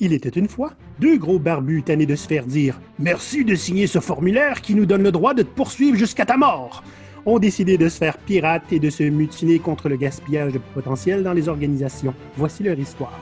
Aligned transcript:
Il 0.00 0.14
était 0.14 0.30
une 0.30 0.48
fois 0.48 0.72
deux 0.98 1.18
gros 1.18 1.38
barbus 1.38 1.82
tannés 1.82 2.06
de 2.06 2.16
se 2.16 2.26
faire 2.26 2.46
dire 2.46 2.80
Merci 2.98 3.44
de 3.44 3.54
signer 3.54 3.86
ce 3.86 4.00
formulaire 4.00 4.62
qui 4.62 4.74
nous 4.74 4.86
donne 4.86 5.02
le 5.02 5.12
droit 5.12 5.34
de 5.34 5.42
te 5.42 5.54
poursuivre 5.54 5.96
jusqu'à 5.96 6.24
ta 6.24 6.36
mort 6.36 6.82
ont 7.26 7.38
décidé 7.38 7.76
de 7.76 7.88
se 7.88 7.98
faire 7.98 8.16
pirates 8.18 8.72
et 8.72 8.78
de 8.78 8.90
se 8.90 9.02
mutiner 9.02 9.58
contre 9.58 9.88
le 9.88 9.96
gaspillage 9.96 10.54
potentiel 10.74 11.22
dans 11.22 11.32
les 11.32 11.48
organisations. 11.48 12.14
Voici 12.36 12.62
leur 12.62 12.78
histoire. 12.78 13.20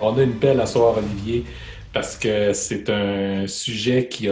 On 0.00 0.16
a 0.18 0.22
une 0.22 0.32
belle 0.32 0.60
à 0.60 0.66
soir, 0.66 0.98
Olivier, 0.98 1.44
parce 1.92 2.16
que 2.16 2.52
c'est 2.52 2.90
un 2.90 3.46
sujet 3.46 4.08
qui 4.08 4.28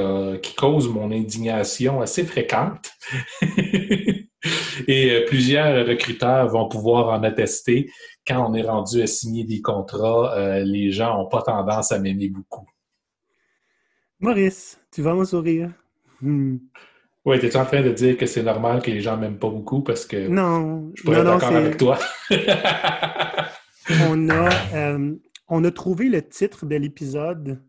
cause 0.56 0.88
mon 0.88 1.12
indignation 1.12 2.00
assez 2.00 2.24
fréquente. 2.24 2.90
et 4.88 5.10
euh, 5.10 5.24
plusieurs 5.26 5.86
recruteurs 5.86 6.48
vont 6.48 6.68
pouvoir 6.68 7.08
en 7.08 7.22
attester 7.22 7.90
quand 8.26 8.48
on 8.48 8.54
est 8.54 8.62
rendu 8.62 9.02
à 9.02 9.06
signer 9.06 9.44
des 9.44 9.60
contrats, 9.60 10.34
euh, 10.36 10.60
les 10.64 10.90
gens 10.90 11.18
n'ont 11.18 11.28
pas 11.28 11.42
tendance 11.42 11.92
à 11.92 11.98
m'aimer 11.98 12.28
beaucoup. 12.28 12.66
Maurice, 14.20 14.80
tu 14.92 15.02
vas 15.02 15.14
en 15.14 15.24
sourire. 15.24 15.72
Hmm. 16.20 16.58
Oui, 17.24 17.38
tu 17.38 17.46
es 17.46 17.56
en 17.56 17.64
train 17.64 17.82
de 17.82 17.90
dire 17.90 18.16
que 18.16 18.26
c'est 18.26 18.42
normal 18.42 18.82
que 18.82 18.90
les 18.90 19.00
gens 19.00 19.16
m'aiment 19.16 19.38
pas 19.38 19.50
beaucoup 19.50 19.82
parce 19.82 20.06
que 20.06 20.28
non, 20.28 20.90
je 20.94 21.02
pourrais 21.02 21.18
être 21.18 21.24
d'accord 21.24 21.56
avec 21.56 21.76
toi? 21.76 21.98
on, 24.08 24.28
a, 24.28 24.50
euh, 24.74 25.14
on 25.48 25.64
a 25.64 25.70
trouvé 25.70 26.08
le 26.08 26.22
titre 26.22 26.66
de 26.66 26.76
l'épisode. 26.76 27.62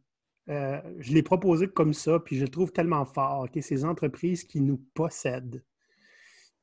Euh, 0.49 0.81
je 0.99 1.13
l'ai 1.13 1.23
proposé 1.23 1.67
comme 1.67 1.93
ça, 1.93 2.19
puis 2.19 2.35
je 2.35 2.41
le 2.41 2.49
trouve 2.49 2.71
tellement 2.71 3.05
fort. 3.05 3.47
que 3.51 3.61
Ces 3.61 3.85
entreprises 3.85 4.43
qui 4.43 4.59
nous 4.59 4.77
possèdent. 4.93 5.63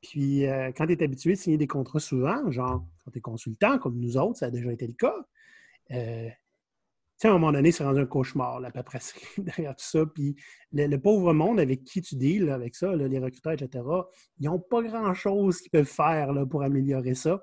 Puis 0.03 0.47
euh, 0.47 0.71
quand 0.77 0.87
tu 0.87 0.93
es 0.93 1.03
habitué 1.03 1.33
de 1.33 1.39
signer 1.39 1.59
des 1.59 1.67
contrats 1.67 2.01
souvent, 2.01 2.51
genre 2.51 2.85
quand 3.05 3.11
tu 3.11 3.19
es 3.19 3.21
consultant, 3.21 3.79
comme 3.79 3.99
nous 3.99 4.17
autres, 4.17 4.39
ça 4.39 4.47
a 4.47 4.51
déjà 4.51 4.73
été 4.73 4.87
le 4.87 4.95
cas, 4.95 5.15
euh, 5.93 6.29
à 7.23 7.29
un 7.29 7.33
moment 7.33 7.53
donné, 7.53 7.71
c'est 7.71 7.85
rendu 7.85 8.01
un 8.01 8.07
cauchemar, 8.07 8.61
la 8.61 8.71
paperasserie 8.73 9.23
derrière 9.39 9.77
tout 9.77 9.85
ça. 9.85 10.07
Puis 10.07 10.37
le, 10.73 10.97
pauvre 10.97 11.33
monde 11.33 11.61
avec 11.61 11.85
qui 11.85 12.01
tu 12.01 12.17
deals 12.17 12.51
avec 12.51 12.75
ça, 12.75 12.95
les 12.97 13.19
recruteurs, 13.19 13.53
etc., 13.53 13.85
ils 14.39 14.47
n'ont 14.47 14.61
pas 14.61 14.83
grand-chose 14.83 15.61
qu'ils 15.61 15.71
peuvent 15.71 15.85
faire 15.85 16.33
là, 16.33 16.47
pour 16.47 16.63
améliorer 16.63 17.15
ça. 17.15 17.43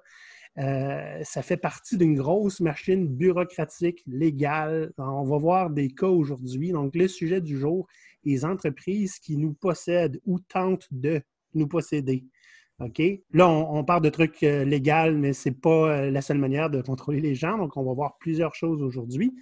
Euh, 0.58 1.20
ça 1.24 1.44
fait 1.44 1.58
partie 1.58 1.98
d'une 1.98 2.16
grosse 2.16 2.62
machine 2.62 3.08
bureaucratique, 3.08 4.02
légale. 4.08 4.92
On 4.98 5.24
va 5.24 5.38
voir 5.38 5.70
des 5.70 5.90
cas 5.90 6.08
aujourd'hui. 6.08 6.72
Donc, 6.72 6.96
le 6.96 7.08
sujet 7.08 7.42
du 7.42 7.60
jour, 7.60 7.88
les 8.24 8.44
entreprises 8.44 9.20
qui 9.20 9.38
nous 9.38 9.54
possèdent 9.54 10.20
ou 10.26 10.40
tentent 10.40 10.88
de 10.90 11.22
nous 11.54 11.68
posséder. 11.68 12.26
OK? 12.80 13.02
Là, 13.34 13.48
on, 13.48 13.84
parle 13.84 14.04
de 14.04 14.10
trucs 14.10 14.44
euh, 14.44 14.64
légaux, 14.64 15.12
mais 15.14 15.34
ce 15.34 15.50
n'est 15.50 15.56
pas 15.56 15.70
euh, 15.90 16.12
la 16.12 16.22
seule 16.22 16.38
manière 16.38 16.70
de 16.70 16.82
contrôler 16.82 17.20
les 17.22 17.34
gens. 17.34 17.58
Donc, 17.58 17.76
on 17.76 17.84
va 17.84 17.94
voir 17.94 18.18
plusieurs 18.20 18.54
choses 18.54 18.84
aujourd'hui. 18.84 19.34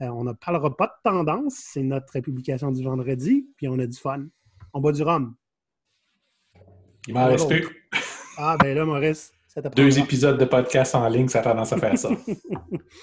Euh, 0.00 0.06
on 0.06 0.24
ne 0.24 0.32
parlera 0.32 0.74
pas 0.74 0.86
de 0.86 1.10
tendance. 1.10 1.54
C'est 1.72 1.82
notre 1.82 2.18
publication 2.20 2.72
du 2.72 2.82
vendredi, 2.82 3.46
puis 3.56 3.68
on 3.68 3.78
a 3.78 3.86
du 3.86 3.98
fun. 3.98 4.24
On 4.72 4.80
boit 4.80 4.92
du 4.92 5.02
rhum. 5.02 5.34
Il 7.06 7.14
m'en 7.14 7.26
reste 7.26 7.48
plus. 7.48 7.66
Ah, 8.38 8.56
ben 8.58 8.74
là, 8.74 8.84
Maurice, 8.84 9.32
ça 9.48 9.60
Deux 9.60 9.98
épisodes 9.98 10.38
de 10.38 10.44
podcast 10.44 10.94
en 10.94 11.08
ligne, 11.08 11.28
ça 11.28 11.40
a 11.40 11.42
tendance 11.42 11.72
à 11.72 11.78
faire 11.78 11.98
ça. 11.98 12.10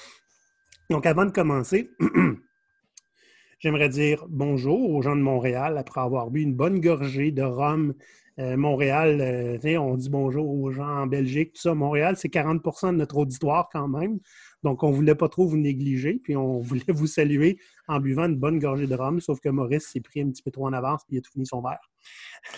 Donc, 0.89 1.05
avant 1.05 1.25
de 1.25 1.31
commencer, 1.31 1.91
j'aimerais 3.59 3.89
dire 3.89 4.25
bonjour 4.29 4.91
aux 4.91 5.01
gens 5.01 5.15
de 5.15 5.21
Montréal 5.21 5.77
après 5.77 6.01
avoir 6.01 6.31
bu 6.31 6.41
une 6.41 6.55
bonne 6.55 6.79
gorgée 6.79 7.31
de 7.31 7.43
rhum 7.43 7.93
euh, 8.37 8.57
Montréal, 8.57 9.21
euh, 9.21 9.77
on 9.77 9.95
dit 9.95 10.09
bonjour 10.09 10.49
aux 10.49 10.69
gens 10.71 11.03
en 11.03 11.07
Belgique, 11.07 11.53
tout 11.53 11.61
ça. 11.61 11.73
Montréal, 11.73 12.15
c'est 12.17 12.27
40% 12.27 12.91
de 12.91 12.97
notre 12.97 13.17
auditoire 13.17 13.69
quand 13.71 13.87
même. 13.87 14.19
Donc, 14.63 14.83
on 14.83 14.89
ne 14.89 14.95
voulait 14.95 15.15
pas 15.15 15.29
trop 15.29 15.47
vous 15.47 15.57
négliger, 15.57 16.19
puis 16.21 16.35
on 16.35 16.59
voulait 16.61 16.83
vous 16.89 17.07
saluer 17.07 17.57
en 17.87 17.99
buvant 17.99 18.25
une 18.25 18.35
bonne 18.35 18.59
gorgée 18.59 18.87
de 18.87 18.95
rhum, 18.95 19.21
sauf 19.21 19.39
que 19.39 19.49
Maurice 19.49 19.87
s'est 19.87 20.01
pris 20.01 20.21
un 20.21 20.29
petit 20.29 20.43
peu 20.43 20.51
trop 20.51 20.67
en 20.67 20.73
avance, 20.73 21.03
puis 21.07 21.15
il 21.15 21.19
a 21.19 21.21
tout 21.21 21.31
fini 21.31 21.45
son 21.45 21.61
verre. 21.61 21.79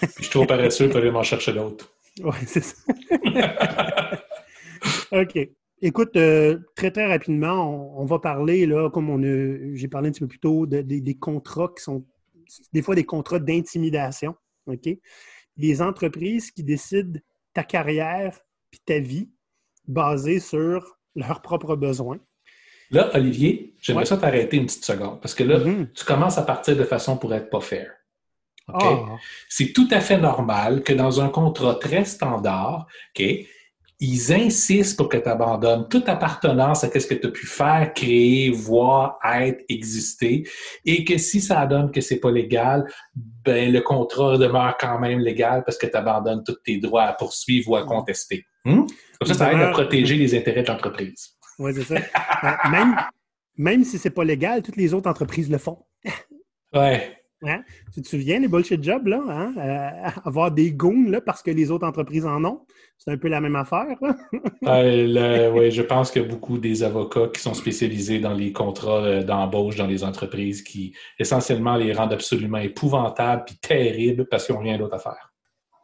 je 0.01 0.07
suis 0.23 0.29
trop 0.31 0.45
paresseux 0.45 0.89
pour 0.89 0.97
aller 0.97 1.11
m'en 1.11 1.23
chercher 1.23 1.53
d'autres. 1.53 1.93
Oui, 2.23 2.33
c'est 2.47 2.63
ça. 2.63 2.75
OK. 5.21 5.37
Écoute, 5.83 6.15
euh, 6.15 6.57
très, 6.75 6.89
très 6.89 7.05
rapidement, 7.05 7.95
on, 8.01 8.05
va 8.05 8.17
parler, 8.17 8.65
là, 8.65 8.89
comme 8.89 9.11
on 9.11 9.21
j'ai 9.75 9.87
parlé 9.87 10.09
un 10.09 10.11
petit 10.11 10.21
peu 10.21 10.27
plus 10.27 10.39
tôt, 10.39 10.65
des 10.65 11.17
contrats 11.19 11.71
qui 11.77 11.83
sont 11.83 12.03
des 12.73 12.81
fois 12.81 12.95
des 12.95 13.03
contrats 13.03 13.37
d'intimidation. 13.37 14.35
OK? 14.65 14.89
Les 15.57 15.81
entreprises 15.81 16.51
qui 16.51 16.63
décident 16.63 17.19
ta 17.53 17.63
carrière 17.63 18.39
puis 18.71 18.81
ta 18.85 18.99
vie 18.99 19.29
basée 19.87 20.39
sur 20.39 20.97
leurs 21.15 21.41
propres 21.41 21.75
besoins. 21.75 22.19
Là, 22.91 23.09
Olivier, 23.15 23.75
j'aimerais 23.81 24.05
ça 24.05 24.17
t'arrêter 24.17 24.57
une 24.57 24.65
petite 24.65 24.85
seconde 24.85 25.19
parce 25.21 25.35
que 25.35 25.43
là, 25.43 25.59
mm-hmm. 25.59 25.91
tu 25.93 26.05
commences 26.05 26.37
à 26.37 26.43
partir 26.43 26.77
de 26.77 26.83
façon 26.83 27.17
pour 27.17 27.33
être 27.33 27.49
pas 27.49 27.59
fair. 27.59 27.91
Ah. 28.73 29.17
C'est 29.47 29.71
tout 29.71 29.87
à 29.91 30.01
fait 30.01 30.17
normal 30.17 30.83
que 30.83 30.93
dans 30.93 31.21
un 31.21 31.29
contrat 31.29 31.75
très 31.75 32.03
standard, 32.03 32.85
OK, 33.17 33.25
ils 33.99 34.31
insistent 34.31 34.95
pour 34.97 35.09
que 35.09 35.17
tu 35.17 35.27
abandonnes 35.27 35.87
toute 35.89 36.07
appartenance 36.07 36.83
à 36.83 36.99
ce 36.99 37.07
que 37.07 37.15
tu 37.15 37.27
as 37.27 37.31
pu 37.31 37.47
faire, 37.47 37.91
créer, 37.93 38.51
voir, 38.51 39.17
être, 39.25 39.63
exister, 39.69 40.47
et 40.85 41.03
que 41.03 41.17
si 41.17 41.41
ça 41.41 41.65
donne 41.65 41.91
que 41.91 42.01
c'est 42.01 42.19
pas 42.19 42.31
légal, 42.31 42.85
ben 43.15 43.71
le 43.71 43.81
contrat 43.81 44.37
demeure 44.37 44.77
quand 44.79 44.99
même 44.99 45.19
légal 45.19 45.63
parce 45.63 45.77
que 45.77 45.87
tu 45.87 45.95
abandonnes 45.95 46.43
tous 46.43 46.57
tes 46.63 46.77
droits 46.77 47.03
à 47.03 47.13
poursuivre 47.13 47.71
ou 47.71 47.75
à 47.75 47.85
contester. 47.85 48.45
Hmm? 48.65 48.85
ça, 49.25 49.33
ça 49.33 49.53
aide 49.53 49.61
à 49.61 49.69
protéger 49.69 50.15
les 50.15 50.37
intérêts 50.37 50.63
de 50.63 50.67
l'entreprise. 50.67 51.29
Oui, 51.57 51.71
c'est 51.73 51.83
ça. 51.83 51.95
Euh, 51.95 52.69
même, 52.69 52.95
même 53.55 53.83
si 53.83 53.97
c'est 53.97 54.11
pas 54.11 54.23
légal, 54.23 54.61
toutes 54.61 54.75
les 54.75 54.93
autres 54.93 55.09
entreprises 55.09 55.49
le 55.49 55.57
font. 55.57 55.79
ouais. 56.73 57.16
Hein? 57.43 57.63
Tu 57.93 58.01
te 58.01 58.07
souviens, 58.07 58.39
les 58.39 58.47
bullshit 58.47 58.83
jobs, 58.83 59.07
là, 59.07 59.21
hein? 59.27 59.53
euh, 59.57 60.09
avoir 60.25 60.51
des 60.51 60.71
goons 60.71 61.09
là, 61.09 61.21
parce 61.21 61.43
que 61.43 61.51
les 61.51 61.69
autres 61.69 61.85
entreprises 61.85 62.25
en 62.25 62.43
ont, 62.43 62.65
c'est 62.97 63.11
un 63.11 63.17
peu 63.17 63.27
la 63.27 63.41
même 63.41 63.55
affaire. 63.55 63.95
euh, 65.17 65.51
oui, 65.51 65.69
je 65.69 65.83
pense 65.83 66.09
qu'il 66.09 66.23
y 66.23 66.25
a 66.25 66.27
beaucoup 66.27 66.57
des 66.57 66.81
avocats 66.81 67.27
qui 67.27 67.39
sont 67.39 67.53
spécialisés 67.53 68.19
dans 68.19 68.33
les 68.33 68.51
contrats 68.51 69.03
euh, 69.03 69.23
d'embauche 69.23 69.75
dans 69.75 69.85
les 69.85 70.03
entreprises 70.03 70.63
qui 70.63 70.95
essentiellement 71.19 71.75
les 71.75 71.93
rendent 71.93 72.13
absolument 72.13 72.57
épouvantables 72.57 73.45
et 73.51 73.67
terribles 73.67 74.25
parce 74.25 74.47
qu'ils 74.47 74.55
n'ont 74.55 74.61
rien 74.61 74.79
d'autre 74.79 74.95
à 74.95 74.99
faire. 74.99 75.33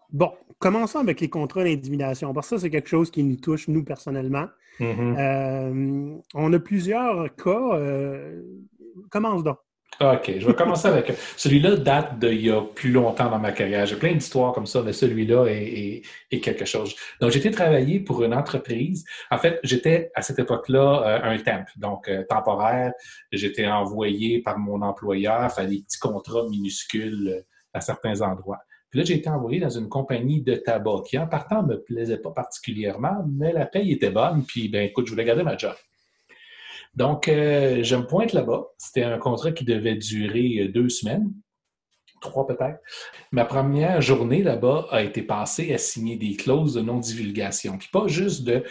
Bon, 0.10 0.32
commençons 0.58 1.00
avec 1.00 1.22
les 1.22 1.30
contrats 1.30 1.64
d'intimidation, 1.64 2.34
parce 2.34 2.50
que 2.50 2.56
ça, 2.56 2.62
c'est 2.62 2.70
quelque 2.72 2.90
chose 2.90 3.12
qui 3.12 3.24
nous 3.24 3.38
touche, 3.38 3.68
nous, 3.68 3.84
personnellement. 3.84 4.48
Mm-hmm. 4.80 5.18
Euh, 5.20 6.16
on 6.34 6.52
a 6.52 6.60
plusieurs 6.60 7.36
cas. 7.36 7.80
commence 9.12 9.44
donc. 9.44 9.58
OK, 10.02 10.32
je 10.40 10.48
vais 10.48 10.54
commencer 10.56 10.88
avec 10.88 11.14
celui-là 11.38 11.76
date 11.76 12.20
d'il 12.20 12.46
y 12.46 12.50
a 12.50 12.62
plus 12.62 12.92
longtemps 12.92 13.30
dans 13.30 13.40
ma 13.40 13.52
carrière. 13.52 13.86
J'ai 13.86 13.96
plein 13.96 14.14
d'histoires 14.14 14.54
comme 14.54 14.66
ça, 14.66 14.82
mais 14.82 14.94
celui-là 14.94 15.46
est, 15.48 16.02
quelque 16.42 16.66
chose. 16.66 16.96
Donc, 17.22 17.32
j'étais 17.32 17.52
travaillé 17.52 18.00
pour 18.00 18.24
une 18.24 18.34
entreprise. 18.34 19.06
En 19.30 19.38
fait, 19.38 19.60
j'étais 19.64 20.12
à 20.16 20.22
cette 20.22 20.40
époque-là 20.40 21.04
euh, 21.06 21.32
un 21.32 21.38
temp, 21.38 21.66
donc 21.78 22.08
euh, 22.10 22.24
temporaire. 22.28 22.92
J'étais 23.32 23.68
envoyé 23.68 24.42
par 24.42 24.58
mon 24.58 24.82
employeur 24.82 25.52
faire 25.54 25.68
des 25.68 25.82
petits 25.82 26.00
contrats 26.00 26.48
minuscules 26.50 27.30
euh, 27.30 27.42
à 27.74 27.82
certains 27.82 28.22
endroits. 28.22 28.60
Puis 28.90 29.00
là, 29.00 29.06
j'ai 29.06 29.16
été 29.16 29.30
envoyé 29.30 29.60
dans 29.60 29.70
une 29.70 29.90
compagnie 29.90 30.42
de 30.42 30.56
tabac 30.56 31.04
qui, 31.08 31.18
en 31.18 31.28
partant, 31.28 31.64
me 31.64 31.82
plaisait 31.82 32.18
pas 32.18 32.32
particulièrement, 32.32 33.26
mais 33.28 33.54
la 33.54 33.66
paye 33.66 33.92
était 33.92 34.12
bonne. 34.12 34.44
Puis, 34.46 34.70
ben, 34.70 34.86
écoute, 34.86 35.06
je 35.06 35.12
voulais 35.12 35.26
garder 35.26 35.44
ma 35.44 35.58
job. 35.58 35.74
Donc, 36.96 37.28
euh, 37.28 37.84
je 37.84 37.96
me 37.96 38.06
pointe 38.06 38.34
là-bas. 38.34 38.68
C'était 38.78 39.04
un 39.04 39.18
contrat 39.18 39.52
qui 39.52 39.66
devait 39.66 39.96
durer 39.96 40.60
euh, 40.60 40.72
deux 40.72 40.90
semaines, 40.90 41.34
trois 42.22 42.46
peut-être. 42.46 42.80
Ma 43.32 43.46
première 43.46 44.02
journée 44.02 44.44
là-bas 44.44 44.88
a 44.92 45.02
été 45.02 45.24
passée 45.24 45.74
à 45.74 45.78
signer 45.78 46.18
des 46.18 46.36
clauses 46.36 46.76
de 46.76 46.82
non-divulgation. 46.82 47.78
Puis 47.78 47.90
pas 47.92 48.08
juste 48.08 48.44
de 48.44 48.64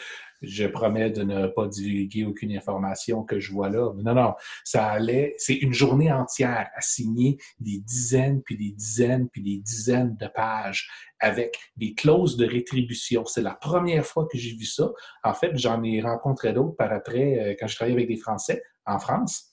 je 0.43 0.67
promets 0.67 1.11
de 1.11 1.23
ne 1.23 1.47
pas 1.47 1.69
divulguer 1.69 2.25
aucune 2.25 2.55
information 2.57 3.23
que 3.23 3.39
je 3.39 3.53
vois 3.53 3.71
là. 3.71 3.93
Non, 4.03 4.15
non, 4.15 4.35
ça 4.65 4.87
allait, 4.87 5.35
c'est 5.39 5.55
une 5.55 5.73
journée 5.73 6.13
entière 6.13 6.69
à 6.77 6.81
signer 6.81 7.39
des 7.61 7.79
dizaines, 7.79 8.43
puis 8.43 8.57
des 8.57 8.73
dizaines, 8.73 9.29
puis 9.29 9.43
des 9.43 9.59
dizaines 9.59 10.17
de 10.17 10.27
pages 10.27 10.89
avec 11.21 11.57
des 11.77 11.95
clauses 11.95 12.37
de 12.37 12.47
rétribution. 12.47 13.25
C'est 13.25 13.43
la 13.43 13.55
première 13.55 14.05
fois 14.05 14.27
que 14.31 14.37
j'ai 14.37 14.55
vu 14.57 14.65
ça. 14.65 14.91
En 15.23 15.35
fait, 15.35 15.57
j'en 15.57 15.83
ai 15.85 16.01
rencontré 16.01 16.53
d'autres 16.53 16.77
par 16.77 16.93
après 16.93 17.39
euh, 17.39 17.55
quand 17.59 17.69
je 17.69 17.77
travaillais 17.77 17.97
avec 17.97 18.09
des 18.09 18.17
Français 18.17 18.63
en 18.85 18.99
France. 18.99 19.53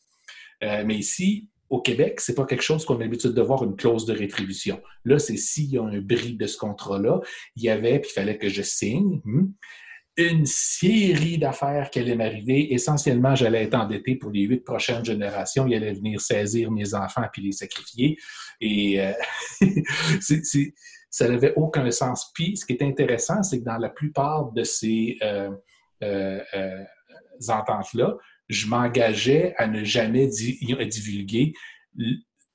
Euh, 0.64 0.84
mais 0.86 0.96
ici, 0.96 1.50
au 1.70 1.82
Québec, 1.82 2.20
c'est 2.20 2.34
pas 2.34 2.46
quelque 2.46 2.64
chose 2.64 2.84
qu'on 2.84 2.96
a 2.96 3.00
l'habitude 3.00 3.34
de 3.34 3.42
voir 3.42 3.64
une 3.64 3.76
clause 3.76 4.06
de 4.06 4.14
rétribution. 4.14 4.82
Là, 5.06 5.20
c'est 5.20 5.38
s'il 5.38 5.70
y 5.70 5.78
a 5.78 5.84
un 5.84 6.02
bris 6.02 6.36
de 6.36 6.48
ce 6.48 6.58
contrat-là, 6.58 7.22
il 7.56 7.64
y 7.64 7.70
avait, 7.70 8.00
puis 8.00 8.10
il 8.12 8.14
fallait 8.14 8.38
que 8.38 8.50
je 8.50 8.64
signe. 8.64 9.22
Hmm, 9.24 9.52
une 10.28 10.46
série 10.46 11.38
d'affaires 11.38 11.90
qui 11.90 12.00
allaient 12.00 12.16
m'arriver. 12.16 12.74
Essentiellement, 12.74 13.36
j'allais 13.36 13.64
être 13.64 13.76
endetté 13.76 14.16
pour 14.16 14.32
les 14.32 14.44
huit 14.44 14.64
prochaines 14.64 15.06
générations. 15.06 15.66
Il 15.68 15.76
allait 15.76 15.94
venir 15.94 16.20
saisir 16.20 16.72
mes 16.72 16.94
enfants 16.94 17.26
puis 17.32 17.42
les 17.42 17.52
sacrifier. 17.52 18.18
Et 18.62 19.02
euh, 19.02 19.14
ça 21.10 21.28
n'avait 21.28 21.54
aucun 21.56 21.90
sens. 21.92 22.32
Puis, 22.34 22.58
ce 22.58 22.66
qui 22.66 22.74
est 22.74 22.84
intéressant, 22.84 23.44
c'est 23.44 23.60
que 23.60 23.66
dans 23.66 23.78
la 23.78 23.90
plupart 23.90 24.52
de 24.52 24.64
ces 24.64 25.18
euh, 25.24 25.52
euh, 26.04 26.40
ententes-là, 27.48 28.18
je 28.48 28.68
m'engageais 28.68 29.54
à 29.58 29.68
ne 29.68 29.84
jamais 29.84 30.28
divulguer 30.28 31.54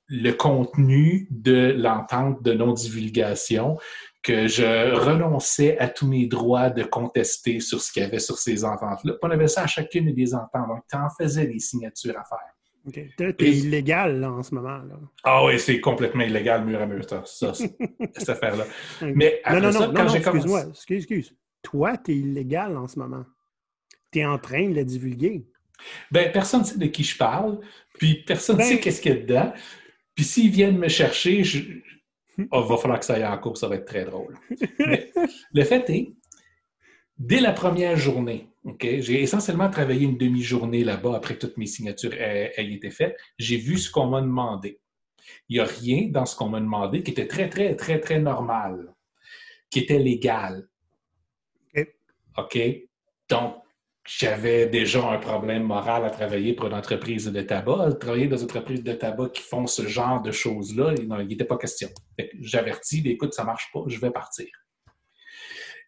le 0.07 0.31
contenu 0.31 1.27
de 1.31 1.73
l'entente 1.77 2.43
de 2.43 2.53
non-divulgation, 2.53 3.77
que 4.25 4.47
je 4.47 4.95
renonçais 4.95 5.77
à 5.77 5.87
tous 5.87 6.07
mes 6.07 6.25
droits 6.25 6.71
de 6.71 6.81
contester 6.81 7.59
sur 7.59 7.79
ce 7.79 7.91
qu'il 7.91 8.01
y 8.01 8.05
avait 8.07 8.17
sur 8.17 8.39
ces 8.39 8.65
ententes-là. 8.65 9.13
On 9.21 9.29
avait 9.29 9.47
ça 9.47 9.61
à 9.61 9.67
chacune 9.67 10.11
des 10.15 10.33
ententes. 10.33 10.67
Donc, 10.67 10.83
tu 10.89 10.97
en 10.97 11.07
faisais 11.15 11.45
des 11.45 11.59
signatures 11.59 12.17
à 12.17 12.23
faire. 12.23 12.55
OK. 12.87 13.35
Tu 13.37 13.45
illégal 13.45 14.23
en 14.25 14.41
ce 14.41 14.55
moment. 14.55 14.77
Là. 14.77 14.95
Ah 15.23 15.45
oui, 15.45 15.59
c'est 15.59 15.79
complètement 15.79 16.23
illégal, 16.23 16.65
mur 16.65 16.81
à 16.81 16.87
mur, 16.87 17.03
ça, 17.07 17.23
cette 17.53 18.29
affaire-là. 18.29 18.65
Mais 19.01 19.41
non, 19.47 19.59
non, 19.59 19.71
non, 19.71 19.93
quand 19.93 20.07
j'ai 20.07 20.17
Excuse-moi, 20.17 20.65
excuse, 20.69 20.97
excuse. 20.97 21.35
Toi, 21.61 21.95
tu 21.97 22.11
es 22.11 22.15
illégal 22.15 22.75
en 22.77 22.87
ce 22.87 22.97
moment. 22.97 23.25
Tu 24.11 24.19
es 24.19 24.25
en 24.25 24.39
train 24.39 24.67
de 24.69 24.73
le 24.73 24.85
divulguer. 24.85 25.45
Ben, 26.09 26.31
personne 26.31 26.61
ne 26.61 26.65
sait 26.65 26.79
de 26.79 26.87
qui 26.87 27.03
je 27.03 27.15
parle, 27.15 27.59
puis 27.99 28.23
personne 28.25 28.55
ne 28.55 28.61
ben 28.61 28.69
sait 28.69 28.79
qu'est-ce 28.79 29.01
qu'il 29.01 29.11
y 29.11 29.15
a 29.15 29.21
dedans. 29.21 29.53
Puis 30.15 30.25
s'ils 30.25 30.49
viennent 30.49 30.79
me 30.79 30.87
chercher, 30.87 31.43
je... 31.43 31.59
oh, 32.51 32.63
va 32.63 32.77
falloir 32.77 32.99
que 32.99 33.05
ça 33.05 33.15
aille 33.15 33.25
en 33.25 33.37
cours, 33.37 33.57
ça 33.57 33.67
va 33.67 33.75
être 33.75 33.85
très 33.85 34.05
drôle. 34.05 34.35
le 35.53 35.63
fait 35.63 35.89
est, 35.89 36.13
dès 37.17 37.39
la 37.39 37.51
première 37.51 37.95
journée, 37.97 38.49
j'ai 38.81 39.21
essentiellement 39.21 39.69
travaillé 39.69 40.05
une 40.05 40.17
demi-journée 40.17 40.83
là-bas 40.83 41.15
après 41.15 41.35
que 41.35 41.45
toutes 41.45 41.57
mes 41.57 41.67
signatures 41.67 42.13
aient, 42.13 42.53
été 42.57 42.89
faites. 42.89 43.17
J'ai 43.37 43.57
vu 43.57 43.77
ce 43.77 43.91
qu'on 43.91 44.07
m'a 44.07 44.21
demandé. 44.21 44.79
Il 45.49 45.57
n'y 45.57 45.59
a 45.59 45.65
rien 45.65 46.07
dans 46.09 46.25
ce 46.25 46.35
qu'on 46.35 46.49
m'a 46.49 46.59
demandé 46.59 47.03
qui 47.03 47.11
était 47.11 47.27
très, 47.27 47.49
très, 47.49 47.75
très, 47.75 47.99
très 47.99 48.19
normal, 48.19 48.93
qui 49.69 49.79
était 49.79 49.99
légal. 49.99 50.67
OK? 52.37 52.59
Donc, 53.29 53.55
j'avais 54.05 54.67
déjà 54.67 55.03
un 55.09 55.17
problème 55.17 55.63
moral 55.63 56.05
à 56.05 56.11
travailler 56.11 56.53
pour 56.53 56.67
une 56.67 56.75
entreprise 56.75 57.25
de 57.25 57.41
tabac. 57.41 57.93
Travailler 57.99 58.27
dans 58.27 58.37
une 58.37 58.45
entreprise 58.45 58.83
de 58.83 58.93
tabac 58.93 59.29
qui 59.29 59.41
font 59.41 59.65
ce 59.65 59.87
genre 59.87 60.21
de 60.21 60.31
choses-là, 60.31 60.93
il 60.97 61.07
n'était 61.27 61.43
pas 61.43 61.57
question. 61.57 61.89
J'avertis, 62.39 63.01
écoute, 63.05 63.33
ça 63.33 63.41
ne 63.41 63.47
marche 63.47 63.71
pas, 63.73 63.81
je 63.87 63.99
vais 63.99 64.11
partir. 64.11 64.47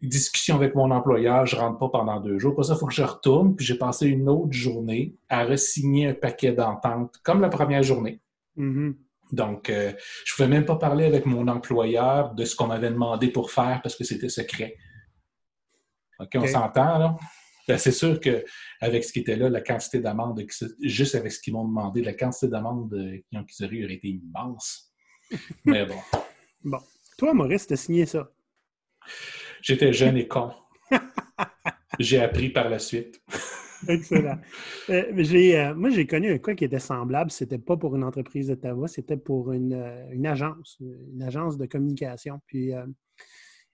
Discussion 0.01 0.55
avec 0.55 0.73
mon 0.75 0.89
employeur, 0.91 1.45
je 1.45 1.55
ne 1.55 1.61
rentre 1.61 1.79
pas 1.79 1.89
pendant 1.89 2.19
deux 2.19 2.39
jours. 2.39 2.55
Pour 2.55 2.65
ça, 2.65 2.73
il 2.73 2.79
faut 2.79 2.87
que 2.87 2.93
je 2.93 3.03
retourne. 3.03 3.55
Puis 3.55 3.65
j'ai 3.65 3.77
passé 3.77 4.07
une 4.07 4.29
autre 4.29 4.51
journée 4.51 5.15
à 5.29 5.43
resigner 5.43 6.07
un 6.07 6.13
paquet 6.13 6.53
d'ententes, 6.53 7.15
comme 7.23 7.41
la 7.41 7.49
première 7.49 7.83
journée. 7.83 8.19
Mm-hmm. 8.57 8.95
Donc, 9.31 9.69
euh, 9.69 9.91
je 10.25 10.33
ne 10.33 10.35
pouvais 10.35 10.47
même 10.47 10.65
pas 10.65 10.75
parler 10.75 11.05
avec 11.05 11.25
mon 11.25 11.47
employeur 11.47 12.33
de 12.33 12.45
ce 12.45 12.55
qu'on 12.55 12.67
m'avait 12.67 12.89
demandé 12.89 13.29
pour 13.29 13.51
faire 13.51 13.79
parce 13.83 13.95
que 13.95 14.03
c'était 14.03 14.29
secret. 14.29 14.75
OK, 16.19 16.29
on 16.35 16.47
s'entend, 16.47 16.97
là? 16.97 17.17
Ben, 17.67 17.77
c'est 17.77 17.91
sûr 17.91 18.19
qu'avec 18.19 19.03
ce 19.03 19.11
qui 19.11 19.19
était 19.19 19.35
là, 19.35 19.49
la 19.49 19.61
quantité 19.61 19.99
d'amendes, 19.99 20.41
juste 20.81 21.15
avec 21.15 21.31
ce 21.31 21.39
qu'ils 21.39 21.53
m'ont 21.53 21.67
demandé, 21.67 22.01
la 22.01 22.13
quantité 22.13 22.47
d'amendes 22.47 22.95
qui 23.29 23.37
ont 23.37 23.45
eu 23.69 23.85
aurait 23.85 23.95
été 23.95 24.07
immense. 24.07 24.93
Mais 25.65 25.85
bon. 25.85 25.99
bon. 26.63 26.79
Toi, 27.17 27.33
Maurice, 27.33 27.67
tu 27.67 27.73
as 27.73 27.77
signé 27.77 28.05
ça? 28.05 28.31
J'étais 29.61 29.91
jeune 29.91 30.17
et 30.17 30.27
con. 30.29 30.51
j'ai 31.99 32.21
appris 32.21 32.49
par 32.49 32.69
la 32.69 32.79
suite. 32.79 33.21
Excellent. 33.87 34.39
Euh, 34.89 35.11
euh, 35.11 35.75
moi, 35.75 35.89
j'ai 35.89 36.07
connu 36.07 36.31
un 36.31 36.37
cas 36.37 36.55
qui 36.55 36.63
était 36.63 36.79
semblable. 36.79 37.31
C'était 37.31 37.57
pas 37.57 37.77
pour 37.77 37.95
une 37.95 38.03
entreprise 38.03 38.47
de 38.47 38.55
tabac, 38.55 38.87
c'était 38.87 39.17
pour 39.17 39.51
une, 39.51 39.73
euh, 39.73 40.29
agence, 40.31 40.77
une 40.79 41.21
agence 41.21 41.57
de 41.57 41.65
communication. 41.65 42.39
Puis, 42.47 42.71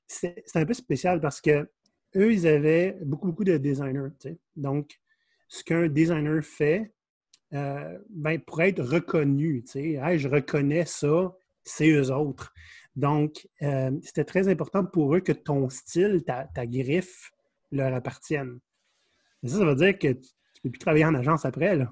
c'est 0.08 0.44
un 0.56 0.66
peu 0.66 0.74
spécial 0.74 1.22
parce 1.22 1.42
que 1.42 1.68
eux, 2.16 2.34
ils 2.34 2.48
avaient 2.48 2.98
beaucoup, 3.02 3.28
beaucoup 3.28 3.44
de 3.44 3.58
designers. 3.58 4.10
Donc, 4.56 5.00
ce 5.48 5.64
qu'un 5.64 5.88
designer 5.88 6.44
fait, 6.44 6.94
euh, 7.54 8.00
ben, 8.10 8.40
pour 8.40 8.62
être 8.62 8.82
reconnu, 8.84 9.64
je 9.66 10.28
reconnais 10.28 10.86
ça, 10.86 11.34
c'est 11.64 11.90
eux 11.90 12.12
autres. 12.12 12.54
Donc, 12.96 13.48
euh, 13.62 13.92
c'était 14.02 14.24
très 14.24 14.48
important 14.48 14.86
pour 14.86 15.16
eux 15.16 15.20
que 15.20 15.32
ton 15.32 15.70
style, 15.70 16.24
ta, 16.24 16.68
griffe, 16.68 17.32
leur 17.72 17.94
appartienne. 17.94 18.60
ça, 19.44 19.58
ça 19.58 19.66
veut 19.66 19.76
dire 19.76 19.98
que 19.98 20.08
tu 20.08 20.20
ne 20.20 20.62
peux 20.64 20.70
plus 20.72 20.80
travailler 20.80 21.06
en 21.06 21.16
agence 21.16 21.46
après, 21.46 21.76
là. 21.76 21.92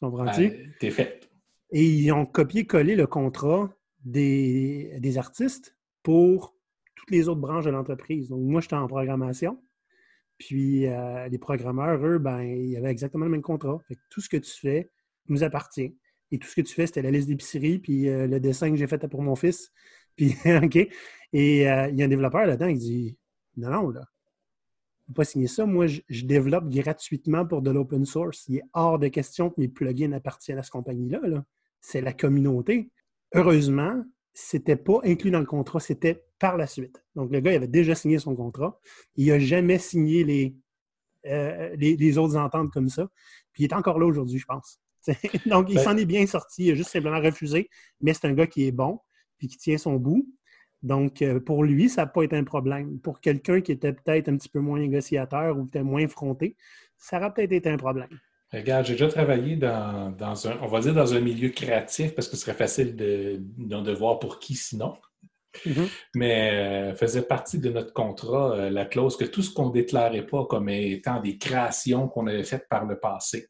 Comprends-tu? 0.00 0.74
T'es 0.80 0.90
fait. 0.90 1.30
Et 1.70 1.84
ils 1.84 2.12
ont 2.12 2.26
copié-collé 2.26 2.94
le 2.94 3.06
contrat 3.06 3.70
des, 4.04 4.96
des 4.98 5.18
artistes 5.18 5.76
pour 6.02 6.53
toutes 7.04 7.14
les 7.14 7.28
autres 7.28 7.40
branches 7.40 7.64
de 7.64 7.70
l'entreprise. 7.70 8.28
Donc, 8.28 8.40
moi, 8.42 8.60
j'étais 8.60 8.76
en 8.76 8.86
programmation. 8.86 9.62
Puis, 10.38 10.86
euh, 10.86 11.28
les 11.28 11.38
programmeurs, 11.38 12.04
eux, 12.04 12.18
ben, 12.18 12.40
ils 12.42 12.76
avaient 12.76 12.90
exactement 12.90 13.26
le 13.26 13.30
même 13.30 13.42
contrat. 13.42 13.78
Fait 13.86 13.94
que 13.94 14.00
tout 14.10 14.20
ce 14.20 14.28
que 14.28 14.36
tu 14.36 14.50
fais 14.50 14.90
nous 15.28 15.44
appartient. 15.44 15.96
Et 16.30 16.38
tout 16.38 16.48
ce 16.48 16.56
que 16.56 16.62
tu 16.62 16.74
fais, 16.74 16.86
c'était 16.86 17.02
la 17.02 17.10
liste 17.10 17.28
d'épicerie, 17.28 17.78
puis 17.78 18.08
euh, 18.08 18.26
le 18.26 18.40
dessin 18.40 18.70
que 18.70 18.76
j'ai 18.76 18.86
fait 18.86 19.06
pour 19.08 19.22
mon 19.22 19.36
fils. 19.36 19.70
Puis, 20.16 20.34
OK. 20.62 20.76
Et 20.76 21.68
euh, 21.68 21.88
il 21.88 21.96
y 21.98 22.02
a 22.02 22.04
un 22.04 22.08
développeur 22.08 22.46
là-dedans 22.46 22.72
qui 22.72 22.78
dit 22.78 23.18
Non, 23.56 23.70
non, 23.70 23.90
là, 23.90 24.04
ne 25.08 25.14
pas 25.14 25.24
signer 25.24 25.48
ça. 25.48 25.66
Moi, 25.66 25.86
je, 25.88 26.24
développe 26.24 26.68
gratuitement 26.68 27.44
pour 27.44 27.62
de 27.62 27.70
l'open 27.70 28.04
source. 28.04 28.44
Il 28.48 28.58
est 28.58 28.62
hors 28.72 28.98
de 28.98 29.08
question 29.08 29.50
que 29.50 29.60
mes 29.60 29.68
plugins 29.68 30.12
appartiennent 30.12 30.58
à 30.58 30.62
cette 30.62 30.72
compagnie-là. 30.72 31.20
-là, 31.20 31.42
C'est 31.80 32.00
la 32.00 32.12
communauté. 32.12 32.90
Heureusement, 33.34 34.04
c'était 34.34 34.76
pas 34.76 34.98
inclus 35.04 35.30
dans 35.30 35.38
le 35.38 35.46
contrat, 35.46 35.80
c'était 35.80 36.24
par 36.40 36.56
la 36.56 36.66
suite. 36.66 37.02
Donc, 37.14 37.30
le 37.30 37.40
gars, 37.40 37.52
il 37.52 37.56
avait 37.56 37.68
déjà 37.68 37.94
signé 37.94 38.18
son 38.18 38.34
contrat. 38.34 38.78
Il 39.16 39.28
n'a 39.28 39.38
jamais 39.38 39.78
signé 39.78 40.24
les, 40.24 40.56
euh, 41.26 41.74
les, 41.76 42.18
autres 42.18 42.36
ententes 42.36 42.72
comme 42.72 42.88
ça. 42.88 43.08
Puis 43.52 43.62
il 43.62 43.66
est 43.70 43.74
encore 43.74 43.98
là 43.98 44.06
aujourd'hui, 44.06 44.38
je 44.38 44.44
pense. 44.46 44.80
Donc, 45.46 45.70
il 45.70 45.76
ben 45.76 45.82
s'en 45.82 45.96
est 45.96 46.04
bien 46.04 46.26
sorti. 46.26 46.64
Il 46.64 46.72
a 46.72 46.74
juste 46.74 46.90
simplement 46.90 47.20
refusé. 47.20 47.70
Mais 48.00 48.12
c'est 48.12 48.26
un 48.26 48.32
gars 48.32 48.48
qui 48.48 48.66
est 48.66 48.72
bon, 48.72 49.00
puis 49.38 49.46
qui 49.46 49.56
tient 49.56 49.78
son 49.78 49.94
bout. 49.94 50.28
Donc, 50.82 51.22
euh, 51.22 51.40
pour 51.40 51.64
lui, 51.64 51.88
ça 51.88 52.02
n'a 52.02 52.06
pas 52.08 52.24
été 52.24 52.36
un 52.36 52.44
problème. 52.44 52.98
Pour 53.00 53.20
quelqu'un 53.20 53.60
qui 53.60 53.72
était 53.72 53.92
peut-être 53.92 54.28
un 54.28 54.36
petit 54.36 54.50
peu 54.50 54.60
moins 54.60 54.78
négociateur 54.80 55.56
ou 55.56 55.64
peut-être 55.64 55.84
moins 55.84 56.06
fronté, 56.08 56.56
ça 56.98 57.18
aurait 57.18 57.32
peut-être 57.32 57.52
été 57.52 57.70
un 57.70 57.78
problème. 57.78 58.10
Regarde, 58.52 58.86
j'ai 58.86 58.92
déjà 58.92 59.08
travaillé 59.08 59.56
dans, 59.56 60.14
un, 60.46 60.58
on 60.62 60.66
va 60.66 60.80
dire 60.80 60.94
dans 60.94 61.12
un 61.14 61.20
milieu 61.20 61.48
créatif 61.48 62.14
parce 62.14 62.28
que 62.28 62.36
ce 62.36 62.42
serait 62.42 62.56
facile 62.56 62.94
de, 62.94 63.40
de 63.40 63.92
voir 63.92 64.18
pour 64.18 64.38
qui 64.38 64.54
sinon. 64.54 64.94
Mm-hmm. 65.64 65.88
Mais 66.16 66.50
euh, 66.52 66.94
faisait 66.94 67.22
partie 67.22 67.58
de 67.58 67.70
notre 67.70 67.92
contrat 67.92 68.56
euh, 68.56 68.70
la 68.70 68.86
clause 68.86 69.16
que 69.16 69.24
tout 69.24 69.42
ce 69.42 69.52
qu'on 69.52 69.68
ne 69.68 69.72
déclarait 69.72 70.26
pas 70.26 70.44
comme 70.46 70.68
étant 70.68 71.20
des 71.20 71.38
créations 71.38 72.08
qu'on 72.08 72.26
avait 72.26 72.42
faites 72.42 72.68
par 72.68 72.86
le 72.86 72.98
passé 72.98 73.48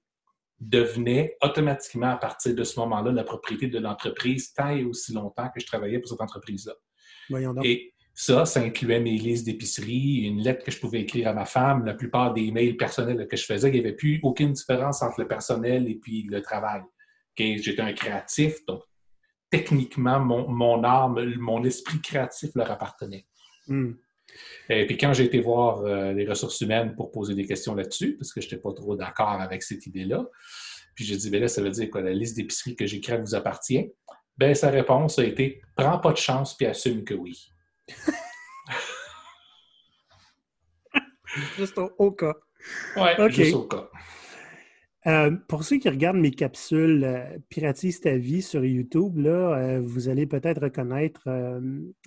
devenait 0.60 1.36
automatiquement 1.42 2.10
à 2.10 2.16
partir 2.16 2.54
de 2.54 2.64
ce 2.64 2.78
moment-là 2.80 3.12
la 3.12 3.24
propriété 3.24 3.68
de 3.68 3.78
l'entreprise 3.78 4.52
tant 4.52 4.70
et 4.70 4.84
aussi 4.84 5.12
longtemps 5.12 5.48
que 5.48 5.60
je 5.60 5.66
travaillais 5.66 5.98
pour 5.98 6.08
cette 6.08 6.20
entreprise-là. 6.20 6.74
Et 7.62 7.93
ça, 8.14 8.44
ça 8.44 8.60
incluait 8.60 9.00
mes 9.00 9.18
listes 9.18 9.44
d'épicerie, 9.44 10.22
une 10.26 10.40
lettre 10.40 10.64
que 10.64 10.70
je 10.70 10.78
pouvais 10.78 11.00
écrire 11.00 11.28
à 11.28 11.32
ma 11.32 11.44
femme, 11.44 11.84
la 11.84 11.94
plupart 11.94 12.32
des 12.32 12.52
mails 12.52 12.76
personnels 12.76 13.26
que 13.26 13.36
je 13.36 13.44
faisais, 13.44 13.68
il 13.68 13.74
n'y 13.74 13.80
avait 13.80 13.92
plus 13.92 14.20
aucune 14.22 14.52
différence 14.52 15.02
entre 15.02 15.20
le 15.20 15.26
personnel 15.26 15.88
et 15.88 15.96
puis 15.96 16.22
le 16.22 16.40
travail. 16.40 16.82
J'étais 17.36 17.82
un 17.82 17.92
créatif, 17.92 18.64
donc 18.66 18.82
techniquement, 19.50 20.20
mon, 20.20 20.48
mon, 20.48 20.84
âme, 20.84 21.34
mon 21.38 21.64
esprit 21.64 22.00
créatif 22.00 22.50
leur 22.54 22.70
appartenait. 22.70 23.26
Hmm. 23.66 23.92
Et 24.68 24.86
puis 24.86 24.96
quand 24.96 25.12
j'ai 25.12 25.24
été 25.24 25.40
voir 25.40 25.84
euh, 25.84 26.12
les 26.12 26.26
ressources 26.26 26.60
humaines 26.60 26.94
pour 26.94 27.10
poser 27.10 27.34
des 27.34 27.46
questions 27.46 27.74
là-dessus, 27.74 28.16
parce 28.16 28.32
que 28.32 28.40
je 28.40 28.46
n'étais 28.46 28.58
pas 28.58 28.72
trop 28.72 28.94
d'accord 28.94 29.40
avec 29.40 29.62
cette 29.62 29.86
idée-là, 29.86 30.24
puis 30.94 31.04
j'ai 31.04 31.16
dit, 31.16 31.30
ben 31.30 31.40
là, 31.40 31.48
ça 31.48 31.62
veut 31.62 31.70
dire 31.70 31.90
que 31.90 31.98
la 31.98 32.12
liste 32.12 32.36
d'épicerie 32.36 32.76
que 32.76 32.86
j'écris 32.86 33.18
vous 33.18 33.34
appartient? 33.34 33.90
Ben, 34.36 34.54
sa 34.54 34.70
réponse 34.70 35.18
a 35.18 35.24
été, 35.24 35.60
prends 35.76 35.98
pas 35.98 36.12
de 36.12 36.16
chance 36.16 36.56
puis 36.56 36.66
assume 36.66 37.04
que 37.04 37.14
oui. 37.14 37.48
juste 41.56 41.78
au, 41.98 42.12
cas. 42.12 42.34
Oui, 42.96 43.30
juste 43.30 43.54
au 43.54 43.66
cas. 43.66 43.88
Euh, 45.06 45.30
pour 45.48 45.64
ceux 45.64 45.78
qui 45.78 45.88
regardent 45.88 46.16
mes 46.16 46.30
capsules 46.30 47.04
euh, 47.04 47.38
Piratise 47.50 48.00
ta 48.00 48.16
vie 48.16 48.40
sur 48.40 48.64
YouTube, 48.64 49.18
là, 49.18 49.58
euh, 49.58 49.80
vous 49.82 50.08
allez 50.08 50.26
peut-être 50.26 50.62
reconnaître 50.62 51.28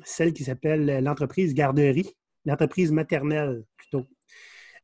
celle 0.04 0.34
qui 0.34 0.44
s'appelle 0.44 1.04
l'entreprise 1.04 1.54
garderie, 1.54 2.10
l'entreprise 2.46 2.92
maternelle 2.92 3.64
plutôt. 3.78 4.06